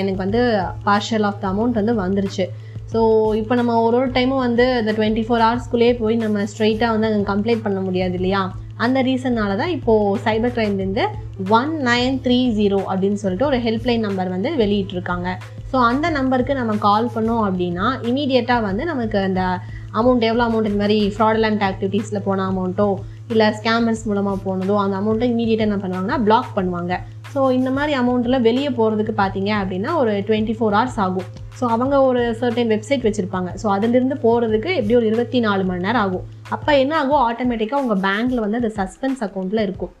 எனக்கு 0.00 0.20
வந்து 0.24 0.40
பார்ஷல் 0.86 1.26
ஆஃப் 1.30 1.42
த 1.42 1.46
அமௌண்ட் 1.52 1.80
வந்து 1.80 1.94
வந்துருச்சு. 2.04 2.46
ஸோ 2.92 3.00
இப்போ 3.40 3.54
நம்ம 3.60 3.72
ஒரு 3.86 3.96
ஒரு 4.00 4.08
டைமும் 4.16 4.44
வந்து 4.46 4.66
இந்த 4.80 4.92
டுவெண்ட்டி 4.98 5.24
ஃபோர் 5.26 5.44
ஹவர்ஸ்க்குள்ளேயே 5.46 5.94
போய் 6.00 6.16
நம்ம 6.24 6.46
ஸ்ட்ரைட்டாக 6.52 6.94
வந்து 6.94 7.08
அங்கே 7.10 7.28
கம்ப்ளைண்ட் 7.32 7.64
பண்ண 7.66 7.80
முடியாது 7.88 8.16
இல்லையா? 8.20 8.42
அந்த 8.84 8.98
ரீசனால 9.08 9.56
தான் 9.60 9.72
இப்போது 9.76 10.18
சைபர் 10.24 10.54
கிரைம்லேருந்து 10.56 11.04
ஒன் 11.58 11.72
நைன் 11.88 12.16
த்ரீ 12.24 12.38
ஜீரோ 12.58 12.80
அப்படின்னு 12.90 13.20
சொல்லிட்டு 13.22 13.48
ஒரு 13.50 13.58
ஹெல்ப்லைன் 13.66 14.06
நம்பர் 14.08 14.34
வந்து 14.34 14.50
வெளியிட்டிருக்காங்க. 14.62 15.28
ஸோ 15.72 15.76
அந்த 15.90 16.06
நம்பருக்கு 16.18 16.60
நம்ம 16.60 16.76
கால் 16.88 17.12
பண்ணோம் 17.16 17.44
அப்படின்னா 17.48 17.86
இமீடியட்டாக 18.10 18.66
வந்து 18.68 18.84
நமக்கு 18.92 19.18
அந்த 19.28 19.42
அமௌண்ட் 20.00 20.26
எவ்வளோ 20.28 20.44
அமௌண்ட் 20.48 20.70
இந்த 20.70 20.80
மாதிரி 20.82 20.98
ஃப்ராடலண்ட் 21.16 21.62
ஆக்டிவிட்டீஸில் 21.68 22.24
போன 22.28 22.46
அமௌண்ட்டோ 22.52 22.88
இல்லை 23.32 23.46
ஸ்கேமர்ஸ் 23.58 24.06
மூலமாக 24.08 24.38
போனதோ 24.46 24.74
அந்த 24.82 24.94
அமௌண்ட்டை 25.00 25.28
இமீடியட்டாக 25.34 25.68
என்ன 25.68 25.78
பண்ணுவாங்கன்னா 25.82 26.18
பிளாக் 26.26 26.54
பண்ணுவாங்க. 26.58 26.94
ஸோ 27.32 27.40
இந்த 27.58 27.70
மாதிரி 27.76 27.92
அமௌண்ட்டில் 28.02 28.44
வெளியே 28.48 28.70
போகிறதுக்கு 28.78 29.14
பார்த்தீங்க 29.22 29.50
அப்படின்னா 29.62 29.90
ஒரு 30.02 30.12
டுவெண்ட்டி 30.28 30.54
ஃபோர் 30.58 30.76
ஹவர்ஸ் 30.78 30.98
ஆகும். 31.06 31.28
ஸோ 31.58 31.64
அவங்க 31.74 31.94
ஒரு 32.08 32.22
சர்டன் 32.40 32.72
வெப்சைட் 32.74 33.06
வச்சுருப்பாங்க. 33.06 33.50
ஸோ 33.62 33.66
அதிலிருந்து 33.76 34.16
போகிறதுக்கு 34.26 34.70
எப்படி 34.80 34.96
ஒரு 35.00 35.08
இருபத்தி 35.10 35.38
நாலு 35.46 35.62
மணி 35.70 35.86
நேரம் 35.86 36.04
ஆகும். 36.06 36.26
அப்போ 36.54 36.70
என்ன 36.82 36.92
ஆகும்? 37.00 37.22
ஆட்டோமேட்டிக்காக 37.28 37.82
உங்கள் 37.84 38.02
பேங்க்கில் 38.06 38.44
வந்து 38.44 38.60
அது 38.60 38.70
சஸ்பென்ஸ் 38.80 39.22
அக்கௌண்ட்டில் 39.26 39.64
இருக்கும். 39.66 39.92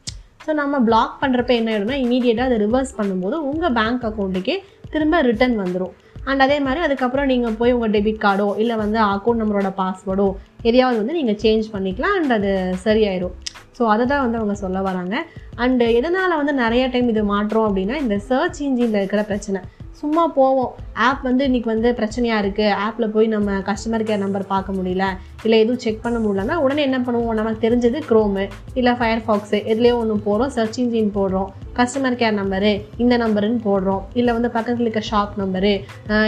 ஸோ 0.44 0.52
நம்ம 0.60 0.78
பிளாக் 0.88 1.16
பண்ணுறப்ப 1.22 1.52
என்ன 1.60 1.70
ஆகிடும்னா 1.72 1.96
இமீடியட்டாக 2.04 2.48
அதை 2.50 2.58
ரிவர்ஸ் 2.66 2.92
பண்ணும்போது 2.98 3.38
உங்கள் 3.48 3.74
பேங்க் 3.78 4.04
அக்கௌண்ட்டுக்கே 4.08 4.56
திரும்ப 4.92 5.20
ரிட்டர்ன் 5.28 5.56
வந்துடும் 5.62 5.94
அண்ட் 6.30 6.42
அதே 6.44 6.56
மாதிரி 6.66 6.80
அதுக்கப்புறம் 6.86 7.28
நீங்கள் 7.32 7.56
போய் 7.60 7.74
உங்கள் 7.76 7.92
டெபிட் 7.96 8.22
கார்டோ 8.24 8.46
இல்லை 8.62 8.76
வந்து 8.84 8.98
அக்கௌண்ட் 9.14 9.40
நம்பரோட 9.42 9.70
பாஸ்வேர்டோ 9.80 10.26
எதையாவது 10.68 10.96
வந்து 11.00 11.16
நீங்கள் 11.18 11.38
சேஞ்ச் 11.44 11.66
பண்ணிக்கலாம் 11.74 12.16
அண்ட் 12.18 12.32
அது 12.38 12.50
சரியாயிடும் 12.86 13.34
ஸோ 13.76 13.84
அதை 13.94 14.04
தான் 14.12 14.22
வந்து 14.24 14.38
அவங்க 14.40 14.54
சொல்ல 14.62 14.78
வராங்க. 14.88 15.16
அண்டு 15.64 15.86
எதனால் 15.98 16.38
வந்து 16.40 16.54
நிறைய 16.62 16.84
டைம் 16.94 17.10
இது 17.12 17.22
மாற்றோம் 17.34 17.66
அப்படின்னா 17.68 17.96
இந்த 18.04 18.16
சர்ச் 18.28 18.60
இன்ஜினில் 18.68 19.00
இருக்கிற 19.00 19.22
பிரச்சனை. 19.30 19.60
சும்மா 20.00 20.24
போவோம். 20.36 20.72
ஆப் 21.06 21.22
வந்து 21.28 21.42
இன்றைக்கி 21.48 21.68
வந்து 21.72 21.88
பிரச்சனையாக 21.98 22.42
இருக்குது 22.42 22.74
ஆப்பில் 22.86 23.12
போய் 23.14 23.28
நம்ம 23.32 23.54
கஸ்டமர் 23.68 24.04
கேர் 24.08 24.22
நம்பர் 24.24 24.44
பார்க்க 24.52 24.76
முடியல. 24.76 25.04
இல்லை 25.44 25.56
எதுவும் 25.62 25.80
செக் 25.84 26.04
பண்ண 26.04 26.18
முடியலன்னா 26.24 26.56
உடனே 26.64 26.82
என்ன 26.88 26.98
பண்ணுவோம்? 27.06 27.38
நமக்கு 27.40 27.64
தெரிஞ்சது 27.64 28.00
க்ரோமு 28.10 28.44
இல்லை 28.80 28.92
ஃபயர் 29.00 29.22
ஃபாக்ஸு 29.26 29.58
எதுலேயோ 29.72 29.96
ஒன்று 30.02 30.16
போடுறோம். 30.28 30.52
சர்ச் 30.56 30.78
இன்ஜின் 30.82 31.10
போடுறோம். 31.18 31.48
கஸ்டமர் 31.78 32.18
கேர் 32.20 32.38
நம்பரு 32.40 32.72
இந்த 33.04 33.16
நம்பருன்னு 33.24 33.60
போடுறோம். 33.68 34.04
இல்லை 34.20 34.34
வந்து 34.38 34.50
பக்கத்தில் 34.58 34.86
இருக்க 34.86 35.02
ஷாப் 35.10 35.34
நம்பரு 35.42 35.74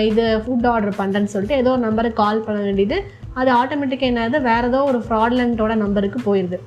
இது 0.09 0.25
ஃபுட் 0.47 0.69
ஆர்டர் 0.73 0.99
பண்ணுறேன்னு 1.01 1.33
சொல்லிட்டு 1.35 1.61
ஏதோ 1.63 1.73
ஒரு 1.77 1.85
நம்பருக்கு 1.89 2.21
கால் 2.25 2.45
பண்ண 2.49 2.61
வேண்டியது 2.67 2.99
அது 3.41 3.51
ஆட்டோமேட்டிக்காக 3.61 4.13
என்னது 4.13 4.41
வேறு 4.51 4.69
ஏதோ 4.73 4.83
ஒரு 4.91 5.01
ஃப்ராட்லண்ட்டோட 5.07 5.75
நம்பருக்கு 5.85 6.21
போயிடுது 6.29 6.59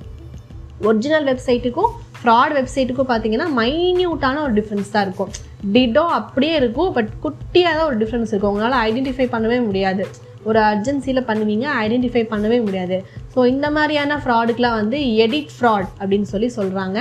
ஒரிஜினல் 0.89 1.27
வெப்சைட்டுக்கும் 1.29 1.91
ஃப்ராட் 2.23 2.53
வெப்சைட்டுக்கும் 2.57 3.09
பார்த்தீங்கன்னா 3.09 3.47
மைன்யூட்டான 3.61 4.41
ஒரு 4.47 4.53
டிஃப்ரென்ஸ் 4.59 4.91
தான் 4.91 5.05
இருக்கும். 5.07 5.31
டிடோ 5.75 6.03
அப்படியே 6.19 6.53
இருக்கும் 6.61 6.91
பட் 6.97 7.09
குட்டியாக 7.23 7.73
தான் 7.77 7.87
ஒரு 7.89 7.97
டிஃப்ரென்ஸ் 8.03 8.31
இருக்கும். 8.31 8.53
உங்களால் 8.53 8.77
ஐடென்டிஃபை 8.89 9.25
பண்ணவே 9.33 9.57
முடியாது. 9.65 10.05
ஒரு 10.49 10.59
அர்ஜென்சியில் 10.69 11.27
பண்ணுவீங்க 11.27 11.65
ஐடென்டிஃபை 11.83 12.23
பண்ணவே 12.31 12.57
முடியாது. 12.67 12.97
ஸோ 13.33 13.39
இந்த 13.51 13.67
மாதிரியான 13.75 14.17
ஃப்ராடுக்கெலாம் 14.23 14.79
வந்து 14.79 14.97
எடிட் 15.25 15.53
ஃப்ராட் 15.57 15.89
அப்படின்னு 15.99 16.27
சொல்லி 16.31 16.49
சொல்கிறாங்க 16.57 16.99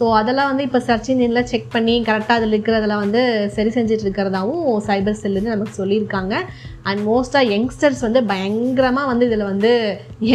ஸோ 0.00 0.06
அதெல்லாம் 0.18 0.50
வந்து 0.50 0.64
இப்போ 0.66 0.78
சர்ச் 0.86 1.08
இன்ஜினில் 1.12 1.46
செக் 1.48 1.66
பண்ணி 1.72 1.94
கரெக்டாக 2.06 2.38
அதில் 2.38 2.54
இருக்கிறதெல்லாம் 2.54 3.02
வந்து 3.04 3.22
சரி 3.56 3.70
செஞ்சுட்டு 3.74 4.04
இருக்கிறதாவும் 4.06 4.62
சைபர் 4.86 5.18
செல்லுன்னு 5.22 5.52
நமக்கு 5.54 5.74
சொல்லியிருக்காங்க. 5.80 6.34
அண்ட் 6.88 7.00
மோஸ்ட்டாக 7.08 7.50
யங்ஸ்டர்ஸ் 7.52 8.00
வந்து 8.06 8.20
பயங்கரமாக 8.30 9.10
வந்து 9.10 9.26
இதில் 9.28 9.44
வந்து 9.50 9.72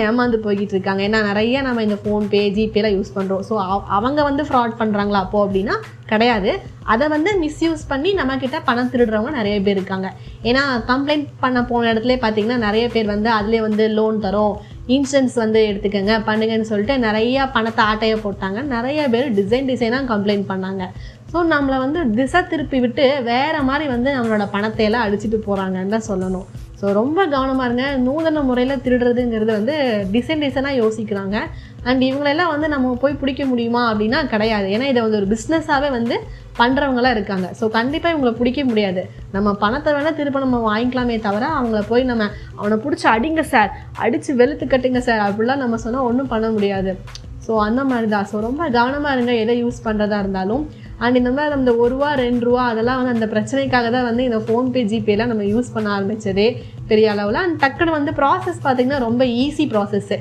ஏமாந்து 0.04 0.40
போய்கிட்டு 0.46 0.76
இருக்காங்க. 0.76 1.02
ஏன்னா 1.08 1.22
நிறைய 1.30 1.64
நம்ம 1.68 1.84
இந்த 1.88 1.98
ஃபோன்பே 2.04 2.44
ஜிபேலாம் 2.58 2.96
யூஸ் 2.98 3.16
பண்ணுறோம் 3.18 3.44
ஸோ 3.50 3.56
அவங்க 3.98 4.20
வந்து 4.30 4.46
ஃப்ராட் 4.50 4.78
பண்ணுறாங்களா 4.82 5.24
அப்போ 5.26 5.42
அப்படின்னா 5.46 5.78
கிடையாது. 6.12 6.52
அதை 6.94 7.06
வந்து 7.16 7.34
மிஸ்யூஸ் 7.44 7.84
பண்ணி 7.94 8.10
நம்மக்கிட்ட 8.22 8.58
பணம் 8.70 8.94
திருடுறவங்க 8.94 9.34
நிறைய 9.40 9.58
பேர் 9.66 9.78
இருக்காங்க. 9.80 10.10
ஏன்னா 10.50 10.64
கம்ப்ளைண்ட் 10.92 11.28
பண்ண 11.44 11.60
போன 11.72 11.90
இடத்துல 11.94 12.20
பார்த்தீங்கன்னா 12.26 12.60
நிறைய 12.68 12.86
பேர் 12.96 13.14
வந்து 13.16 13.32
அதிலே 13.40 13.62
வந்து 13.68 13.86
லோன் 14.00 14.24
தரோம். 14.28 14.56
இன்ஸ்டன்ஸ் 14.94 15.36
வந்து 15.44 15.60
எடுத்துக்கோங்க. 15.70 16.16
பண்ணுங்கன்னு 16.28 16.70
சொல்லிட்டு 16.72 16.96
நிறைய 17.06 17.46
பணத்தை 17.56 17.84
ஆட்டையை 17.92 18.18
போட்டாங்க. 18.26 18.60
நிறைய 18.74 19.02
பேர் 19.14 19.30
டிசைன் 19.40 19.70
டிசைனாக 19.72 20.10
கம்ப்ளைண்ட் 20.12 20.46
பண்ணாங்க. 20.52 20.84
ஸோ 21.32 21.40
நம்மளை 21.54 21.78
வந்து 21.86 22.00
திசை 22.18 22.42
திருப்பி 22.52 22.80
விட்டு 22.84 23.06
வேறு 23.32 23.62
மாதிரி 23.70 23.86
வந்து 23.94 24.10
நம்மளோட 24.18 24.46
பணத்தை 24.56 24.84
எல்லாம் 24.90 25.06
அடிச்சுட்டு 25.06 25.40
போகிறாங்கன்னு 25.48 25.96
தான் 25.96 26.08
சொல்லணும். 26.12 26.46
ஸோ 26.80 26.86
ரொம்ப 27.00 27.20
கவனமாக 27.34 27.68
இருங்க. 27.68 27.86
நூதன 28.08 28.44
முறையில் 28.50 28.82
திருடுறதுங்கிறது 28.86 29.52
வந்து 29.60 29.76
டிசைன் 30.16 30.44
டிசைனாக 30.46 30.80
யோசிக்கிறாங்க. 30.84 31.38
அண்ட் 31.90 32.02
இவங்களெல்லாம் 32.08 32.52
வந்து 32.54 32.68
நம்ம 32.74 32.94
போய் 33.04 33.20
பிடிக்க 33.22 33.44
முடியுமா 33.52 33.82
அப்படின்னா 33.90 34.20
கிடையாது. 34.34 34.68
ஏன்னா 34.76 34.86
இதை 34.92 35.02
வந்து 35.06 35.20
ஒரு 35.22 35.28
பிஸ்னஸாகவே 35.34 35.90
வந்து 35.98 36.16
பண்ணுறவங்களாம் 36.60 37.16
இருக்காங்க. 37.18 37.48
ஸோ 37.60 37.66
கண்டிப்பாக 37.78 38.14
இவங்களை 38.14 38.34
பிடிக்க 38.40 38.62
முடியாது. 38.70 39.02
நம்ம 39.36 39.50
பணத்தை 39.64 39.92
வேணால் 39.96 40.18
திருப்ப 40.20 40.46
நம்ம 40.46 40.62
வாங்கிக்கலாமே 40.70 41.18
தவிர 41.28 41.46
அவங்கள 41.60 41.82
போய் 41.92 42.10
நம்ம 42.12 42.30
அவனை 42.60 42.78
பிடிச்சி 42.86 43.08
அடிங்க 43.16 43.44
சார் 43.54 43.72
அடித்து 44.06 44.34
வெளுத்து 44.42 44.68
கட்டுங்க 44.74 45.02
சார் 45.10 45.24
அப்படிலாம் 45.28 45.64
நம்ம 45.64 45.80
சொன்னால் 45.86 46.08
ஒன்றும் 46.10 46.32
பண்ண 46.34 46.50
முடியாது. 46.56 46.94
ஸோ 47.48 47.54
அந்த 47.68 47.82
மாதிரி 47.90 48.08
தான் 48.16 48.28
ஸோ 48.30 48.38
ரொம்ப 48.48 48.62
கவனமாக 48.78 49.16
இருங்க 49.16 49.34
எதை 49.42 49.56
யூஸ் 49.64 49.86
பண்ணுறதா 49.88 50.20
இருந்தாலும். 50.24 50.64
அண்ட் 51.04 51.18
இந்த 51.20 51.32
மாதிரி 51.36 51.56
அந்த 51.58 51.72
ஒரு 51.82 51.92
ரூபா 51.94 52.10
ரெண்டு 52.22 52.44
ரூபா 52.48 52.64
அதெல்லாம் 52.72 53.00
வந்து 53.00 53.14
அந்த 53.16 53.28
பிரச்சனைக்காக 53.34 53.88
தான் 53.96 54.08
வந்து 54.10 54.24
இந்த 54.28 54.40
ஃபோன்பே 54.46 54.82
ஜிபேலாம் 54.92 55.32
நம்ம 55.32 55.46
யூஸ் 55.54 55.74
பண்ண 55.76 55.88
ஆரம்பித்ததே 55.96 56.48
பெரிய 56.92 57.08
அளவில். 57.14 57.40
அண்ட் 57.44 57.58
டக்குன்னு 57.64 57.98
வந்து 57.98 58.12
ப்ராசஸ் 58.22 58.60
பார்த்திங்கன்னா 58.66 59.00
ரொம்ப 59.08 59.24
ஈஸி 59.44 59.66
ப்ராசஸ்ஸு 59.74 60.18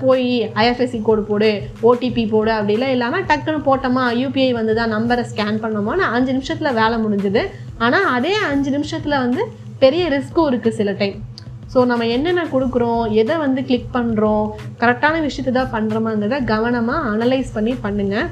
போய் 0.00 0.52
ஐஎஃப்எஸ்சி 0.54 1.02
கோடு 1.02 1.22
போடு 1.22 1.50
ஓடிபி 1.82 2.30
போடு 2.30 2.50
அப்படிலாம் 2.50 2.88
இல்லாமல் 2.88 3.22
டக்குன்னு 3.22 3.66
போட்டோமா 3.66 4.04
யூபிஐ 4.20 4.52
வந்து 4.52 4.74
தான் 4.74 4.94
நம்பரை 4.94 5.24
ஸ்கேன் 5.32 5.62
பண்ணோமா 5.64 5.94
அஞ்சு 6.14 6.32
நிமிஷத்தில் 6.32 6.72
வேலை 6.72 6.96
முடிஞ்சுது. 7.04 7.42
ஆனால் 7.78 8.04
அதே 8.04 8.34
அஞ்சு 8.52 8.70
நிமிஷத்தில் 8.70 9.18
வந்து 9.18 9.44
பெரிய 9.78 10.08
ரிஸ்க்கும் 10.08 10.48
இருக்குது 10.50 10.74
சில 10.74 10.92
டைம் 10.92 11.16
ஸோ 11.74 11.84
நம்ம 11.86 12.06
என்னென்ன 12.06 12.46
கொடுக்குறோம் 12.52 13.04
எதை 13.12 13.36
வந்து 13.36 13.64
கிளிக் 13.64 13.94
பண்ணுறோம் 13.94 14.46
கரெக்டான 14.80 15.20
விஷயத்தை 15.20 15.52
தான் 15.52 15.72
பண்ணுறோமாங்கிறத 15.74 16.44
கவனமாக 16.44 17.08
அனலைஸ் 17.10 17.54
பண்ணி 17.54 17.72
பண்ணுங்கள் 17.82 18.28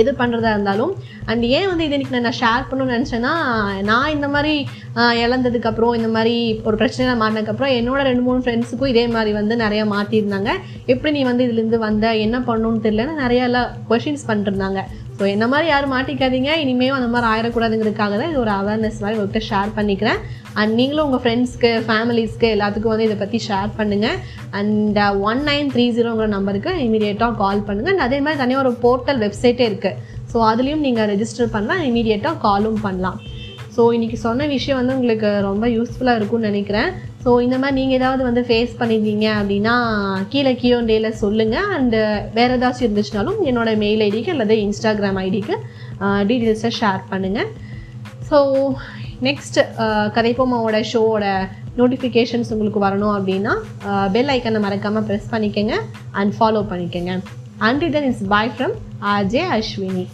எது 0.00 0.10
பண்ணுறதா 0.20 0.50
இருந்தாலும். 0.54 0.92
அண்ட் 1.30 1.44
ஏன் 1.56 1.68
வந்து 1.70 1.84
இது 1.86 1.96
இன்னைக்கு 1.96 2.22
நான் 2.26 2.38
ஷேர் 2.42 2.68
பண்ணணும்னு 2.68 2.96
நினச்சேன்னா 2.96 3.32
நான் 3.90 4.12
இந்த 4.16 4.28
மாதிரி 4.34 4.54
இழந்ததுக்கப்புறம் 5.24 5.96
இந்த 5.98 6.08
மாதிரி 6.16 6.36
ஒரு 6.68 6.76
பிரச்சனையில் 6.80 7.20
மாட்டினதுக்கப்புறம் 7.22 7.74
என்னோட 7.80 8.00
ரெண்டு 8.10 8.24
மூணு 8.28 8.42
ஃப்ரெண்ட்ஸுக்கும் 8.44 8.92
இதே 8.92 9.04
மாதிரி 9.16 9.32
வந்து 9.40 9.56
நிறையா 9.64 9.84
மாட்டியிருந்தாங்க 9.96 10.50
எப்படி 10.94 11.12
நீ 11.18 11.22
வந்து 11.30 11.46
இதுலேருந்து 11.48 11.80
வந்த 11.88 12.14
என்ன 12.26 12.38
பண்ணணும்னு 12.48 12.84
தெரியலன்னு 12.86 13.22
நிறையா 13.24 13.44
எல்லாம் 13.50 13.70
கொஷின்ஸ் 13.90 14.26
பண்ணிட்டுருந்தாங்க 14.30 14.82
ஸோ 15.18 15.26
என்ன 15.34 15.46
மாதிரி 15.52 15.66
யாரும் 15.70 15.94
மாட்டிக்காதீங்க. 15.94 16.50
இனிமேல் 16.64 16.98
அந்த 16.98 17.08
மாதிரி 17.14 17.26
ஆயிடக்கூடாதுங்கிறதுக்காக 17.30 18.14
தான் 18.20 18.30
இது 18.32 18.40
ஒரு 18.44 18.52
அவேர்னஸ் 18.60 19.00
மாதிரி 19.02 19.16
உங்கள்கிட்ட 19.18 19.42
ஷேர் 19.48 19.74
பண்ணிக்கிறேன். 19.78 20.20
அண்ட் 20.58 20.72
நீங்களும் 20.74 21.06
உங்கள் 21.06 21.22
ஃப்ரெண்ட்ஸ்க்கு 21.24 21.70
ஃபேமிலிஸ்க்கு 21.88 22.48
எல்லாத்துக்கும் 22.54 22.92
வந்து 22.94 23.08
இதை 23.08 23.16
பற்றி 23.18 23.38
ஷேர் 23.48 23.70
பண்ணுங்கள் 23.78 24.16
அண்ட் 24.58 25.00
ஒன் 25.30 25.42
நைன் 25.48 25.72
த்ரீ 25.74 25.84
ஜீரோங்கிற 25.96 26.28
நம்பருக்கு 26.36 26.72
இமீடியட்டாக 26.86 27.38
கால் 27.42 27.66
பண்ணுங்கள் 27.68 27.94
அண்ட் 27.94 28.06
அதே 28.06 28.20
மாதிரி 28.20 28.40
தனியாக 28.42 28.64
ஒரு 28.64 28.72
போர்ட்டல் 28.84 29.22
வெப்சைட்டே 29.26 29.66
இருக்குது 29.70 29.98
ஸோ 30.32 30.38
அதுலேயும் 30.48 30.84
நீங்கள் 30.86 31.08
ரெஜிஸ்டர் 31.12 31.54
பண்ணலாம். 31.54 31.84
இமீடியட்டாக 31.88 32.42
காலும் 32.46 32.80
பண்ணலாம். 32.86 33.20
ஸோ 33.74 33.82
இன்றைக்கி 33.96 34.18
சொன்ன 34.24 34.46
விஷயம் 34.54 34.78
வந்து 34.80 34.94
உங்களுக்கு 34.96 35.28
ரொம்ப 35.48 35.64
யூஸ்ஃபுல்லாக 35.76 36.18
இருக்கும்னு 36.18 36.50
நினைக்கிறேன். 36.50 36.90
ஸோ 37.24 37.30
இந்த 37.44 37.56
மாதிரி 37.62 37.76
நீங்கள் 37.78 37.98
ஏதாவது 38.00 38.22
வந்து 38.26 38.42
ஃபேஸ் 38.48 38.78
பண்ணியிருந்தீங்க 38.80 39.26
அப்படின்னா 39.38 39.74
கீழே 40.32 40.52
கியோண்டேல 40.62 41.08
சொல்லுங்கள் 41.22 41.68
அண்டு 41.76 41.98
uh, 42.04 42.20
வேறு 42.36 42.54
ஏதாச்சும் 42.56 42.86
இருந்துச்சுனாலும் 42.86 43.40
என்னோட 43.50 43.72
மெயில் 43.82 44.04
ஐடிக்கு 44.06 44.32
அல்லது 44.34 44.56
இன்ஸ்டாகிராம் 44.66 45.20
ஐடிக்கு 45.24 45.56
டீட்டெயில்ஸை 46.28 46.70
ஷேர் 46.78 47.02
பண்ணுங்கள் 47.10 47.50
ஸோ 48.28 48.38
நெக்ஸ்ட் 49.26 49.58
uh, 49.84 50.06
கதைப்போமாவோட 50.16 50.76
ஷோவோட 50.90 51.24
நோட்டிஃபிகேஷன்ஸ் 51.78 52.50
உங்களுக்கு 52.54 52.80
வரணும் 52.86 53.14
அப்படின்னா 53.16 53.52
பெல் 54.14 54.30
ஐக்கனை 54.34 54.60
மறக்காமல் 54.64 55.04
ப்ரெஸ் 55.08 55.28
பண்ணிக்கோங்க 55.32 55.74
அண்ட் 56.20 56.32
ஃபாலோ 56.38 56.62
பண்ணிக்கோங்க. 56.70 57.12
And 57.68 57.82
it 57.86 57.98
is 58.12 58.22
bye 58.34 58.52
from 58.54 58.74
RJ 59.14 59.42
Ashwini 59.56 60.04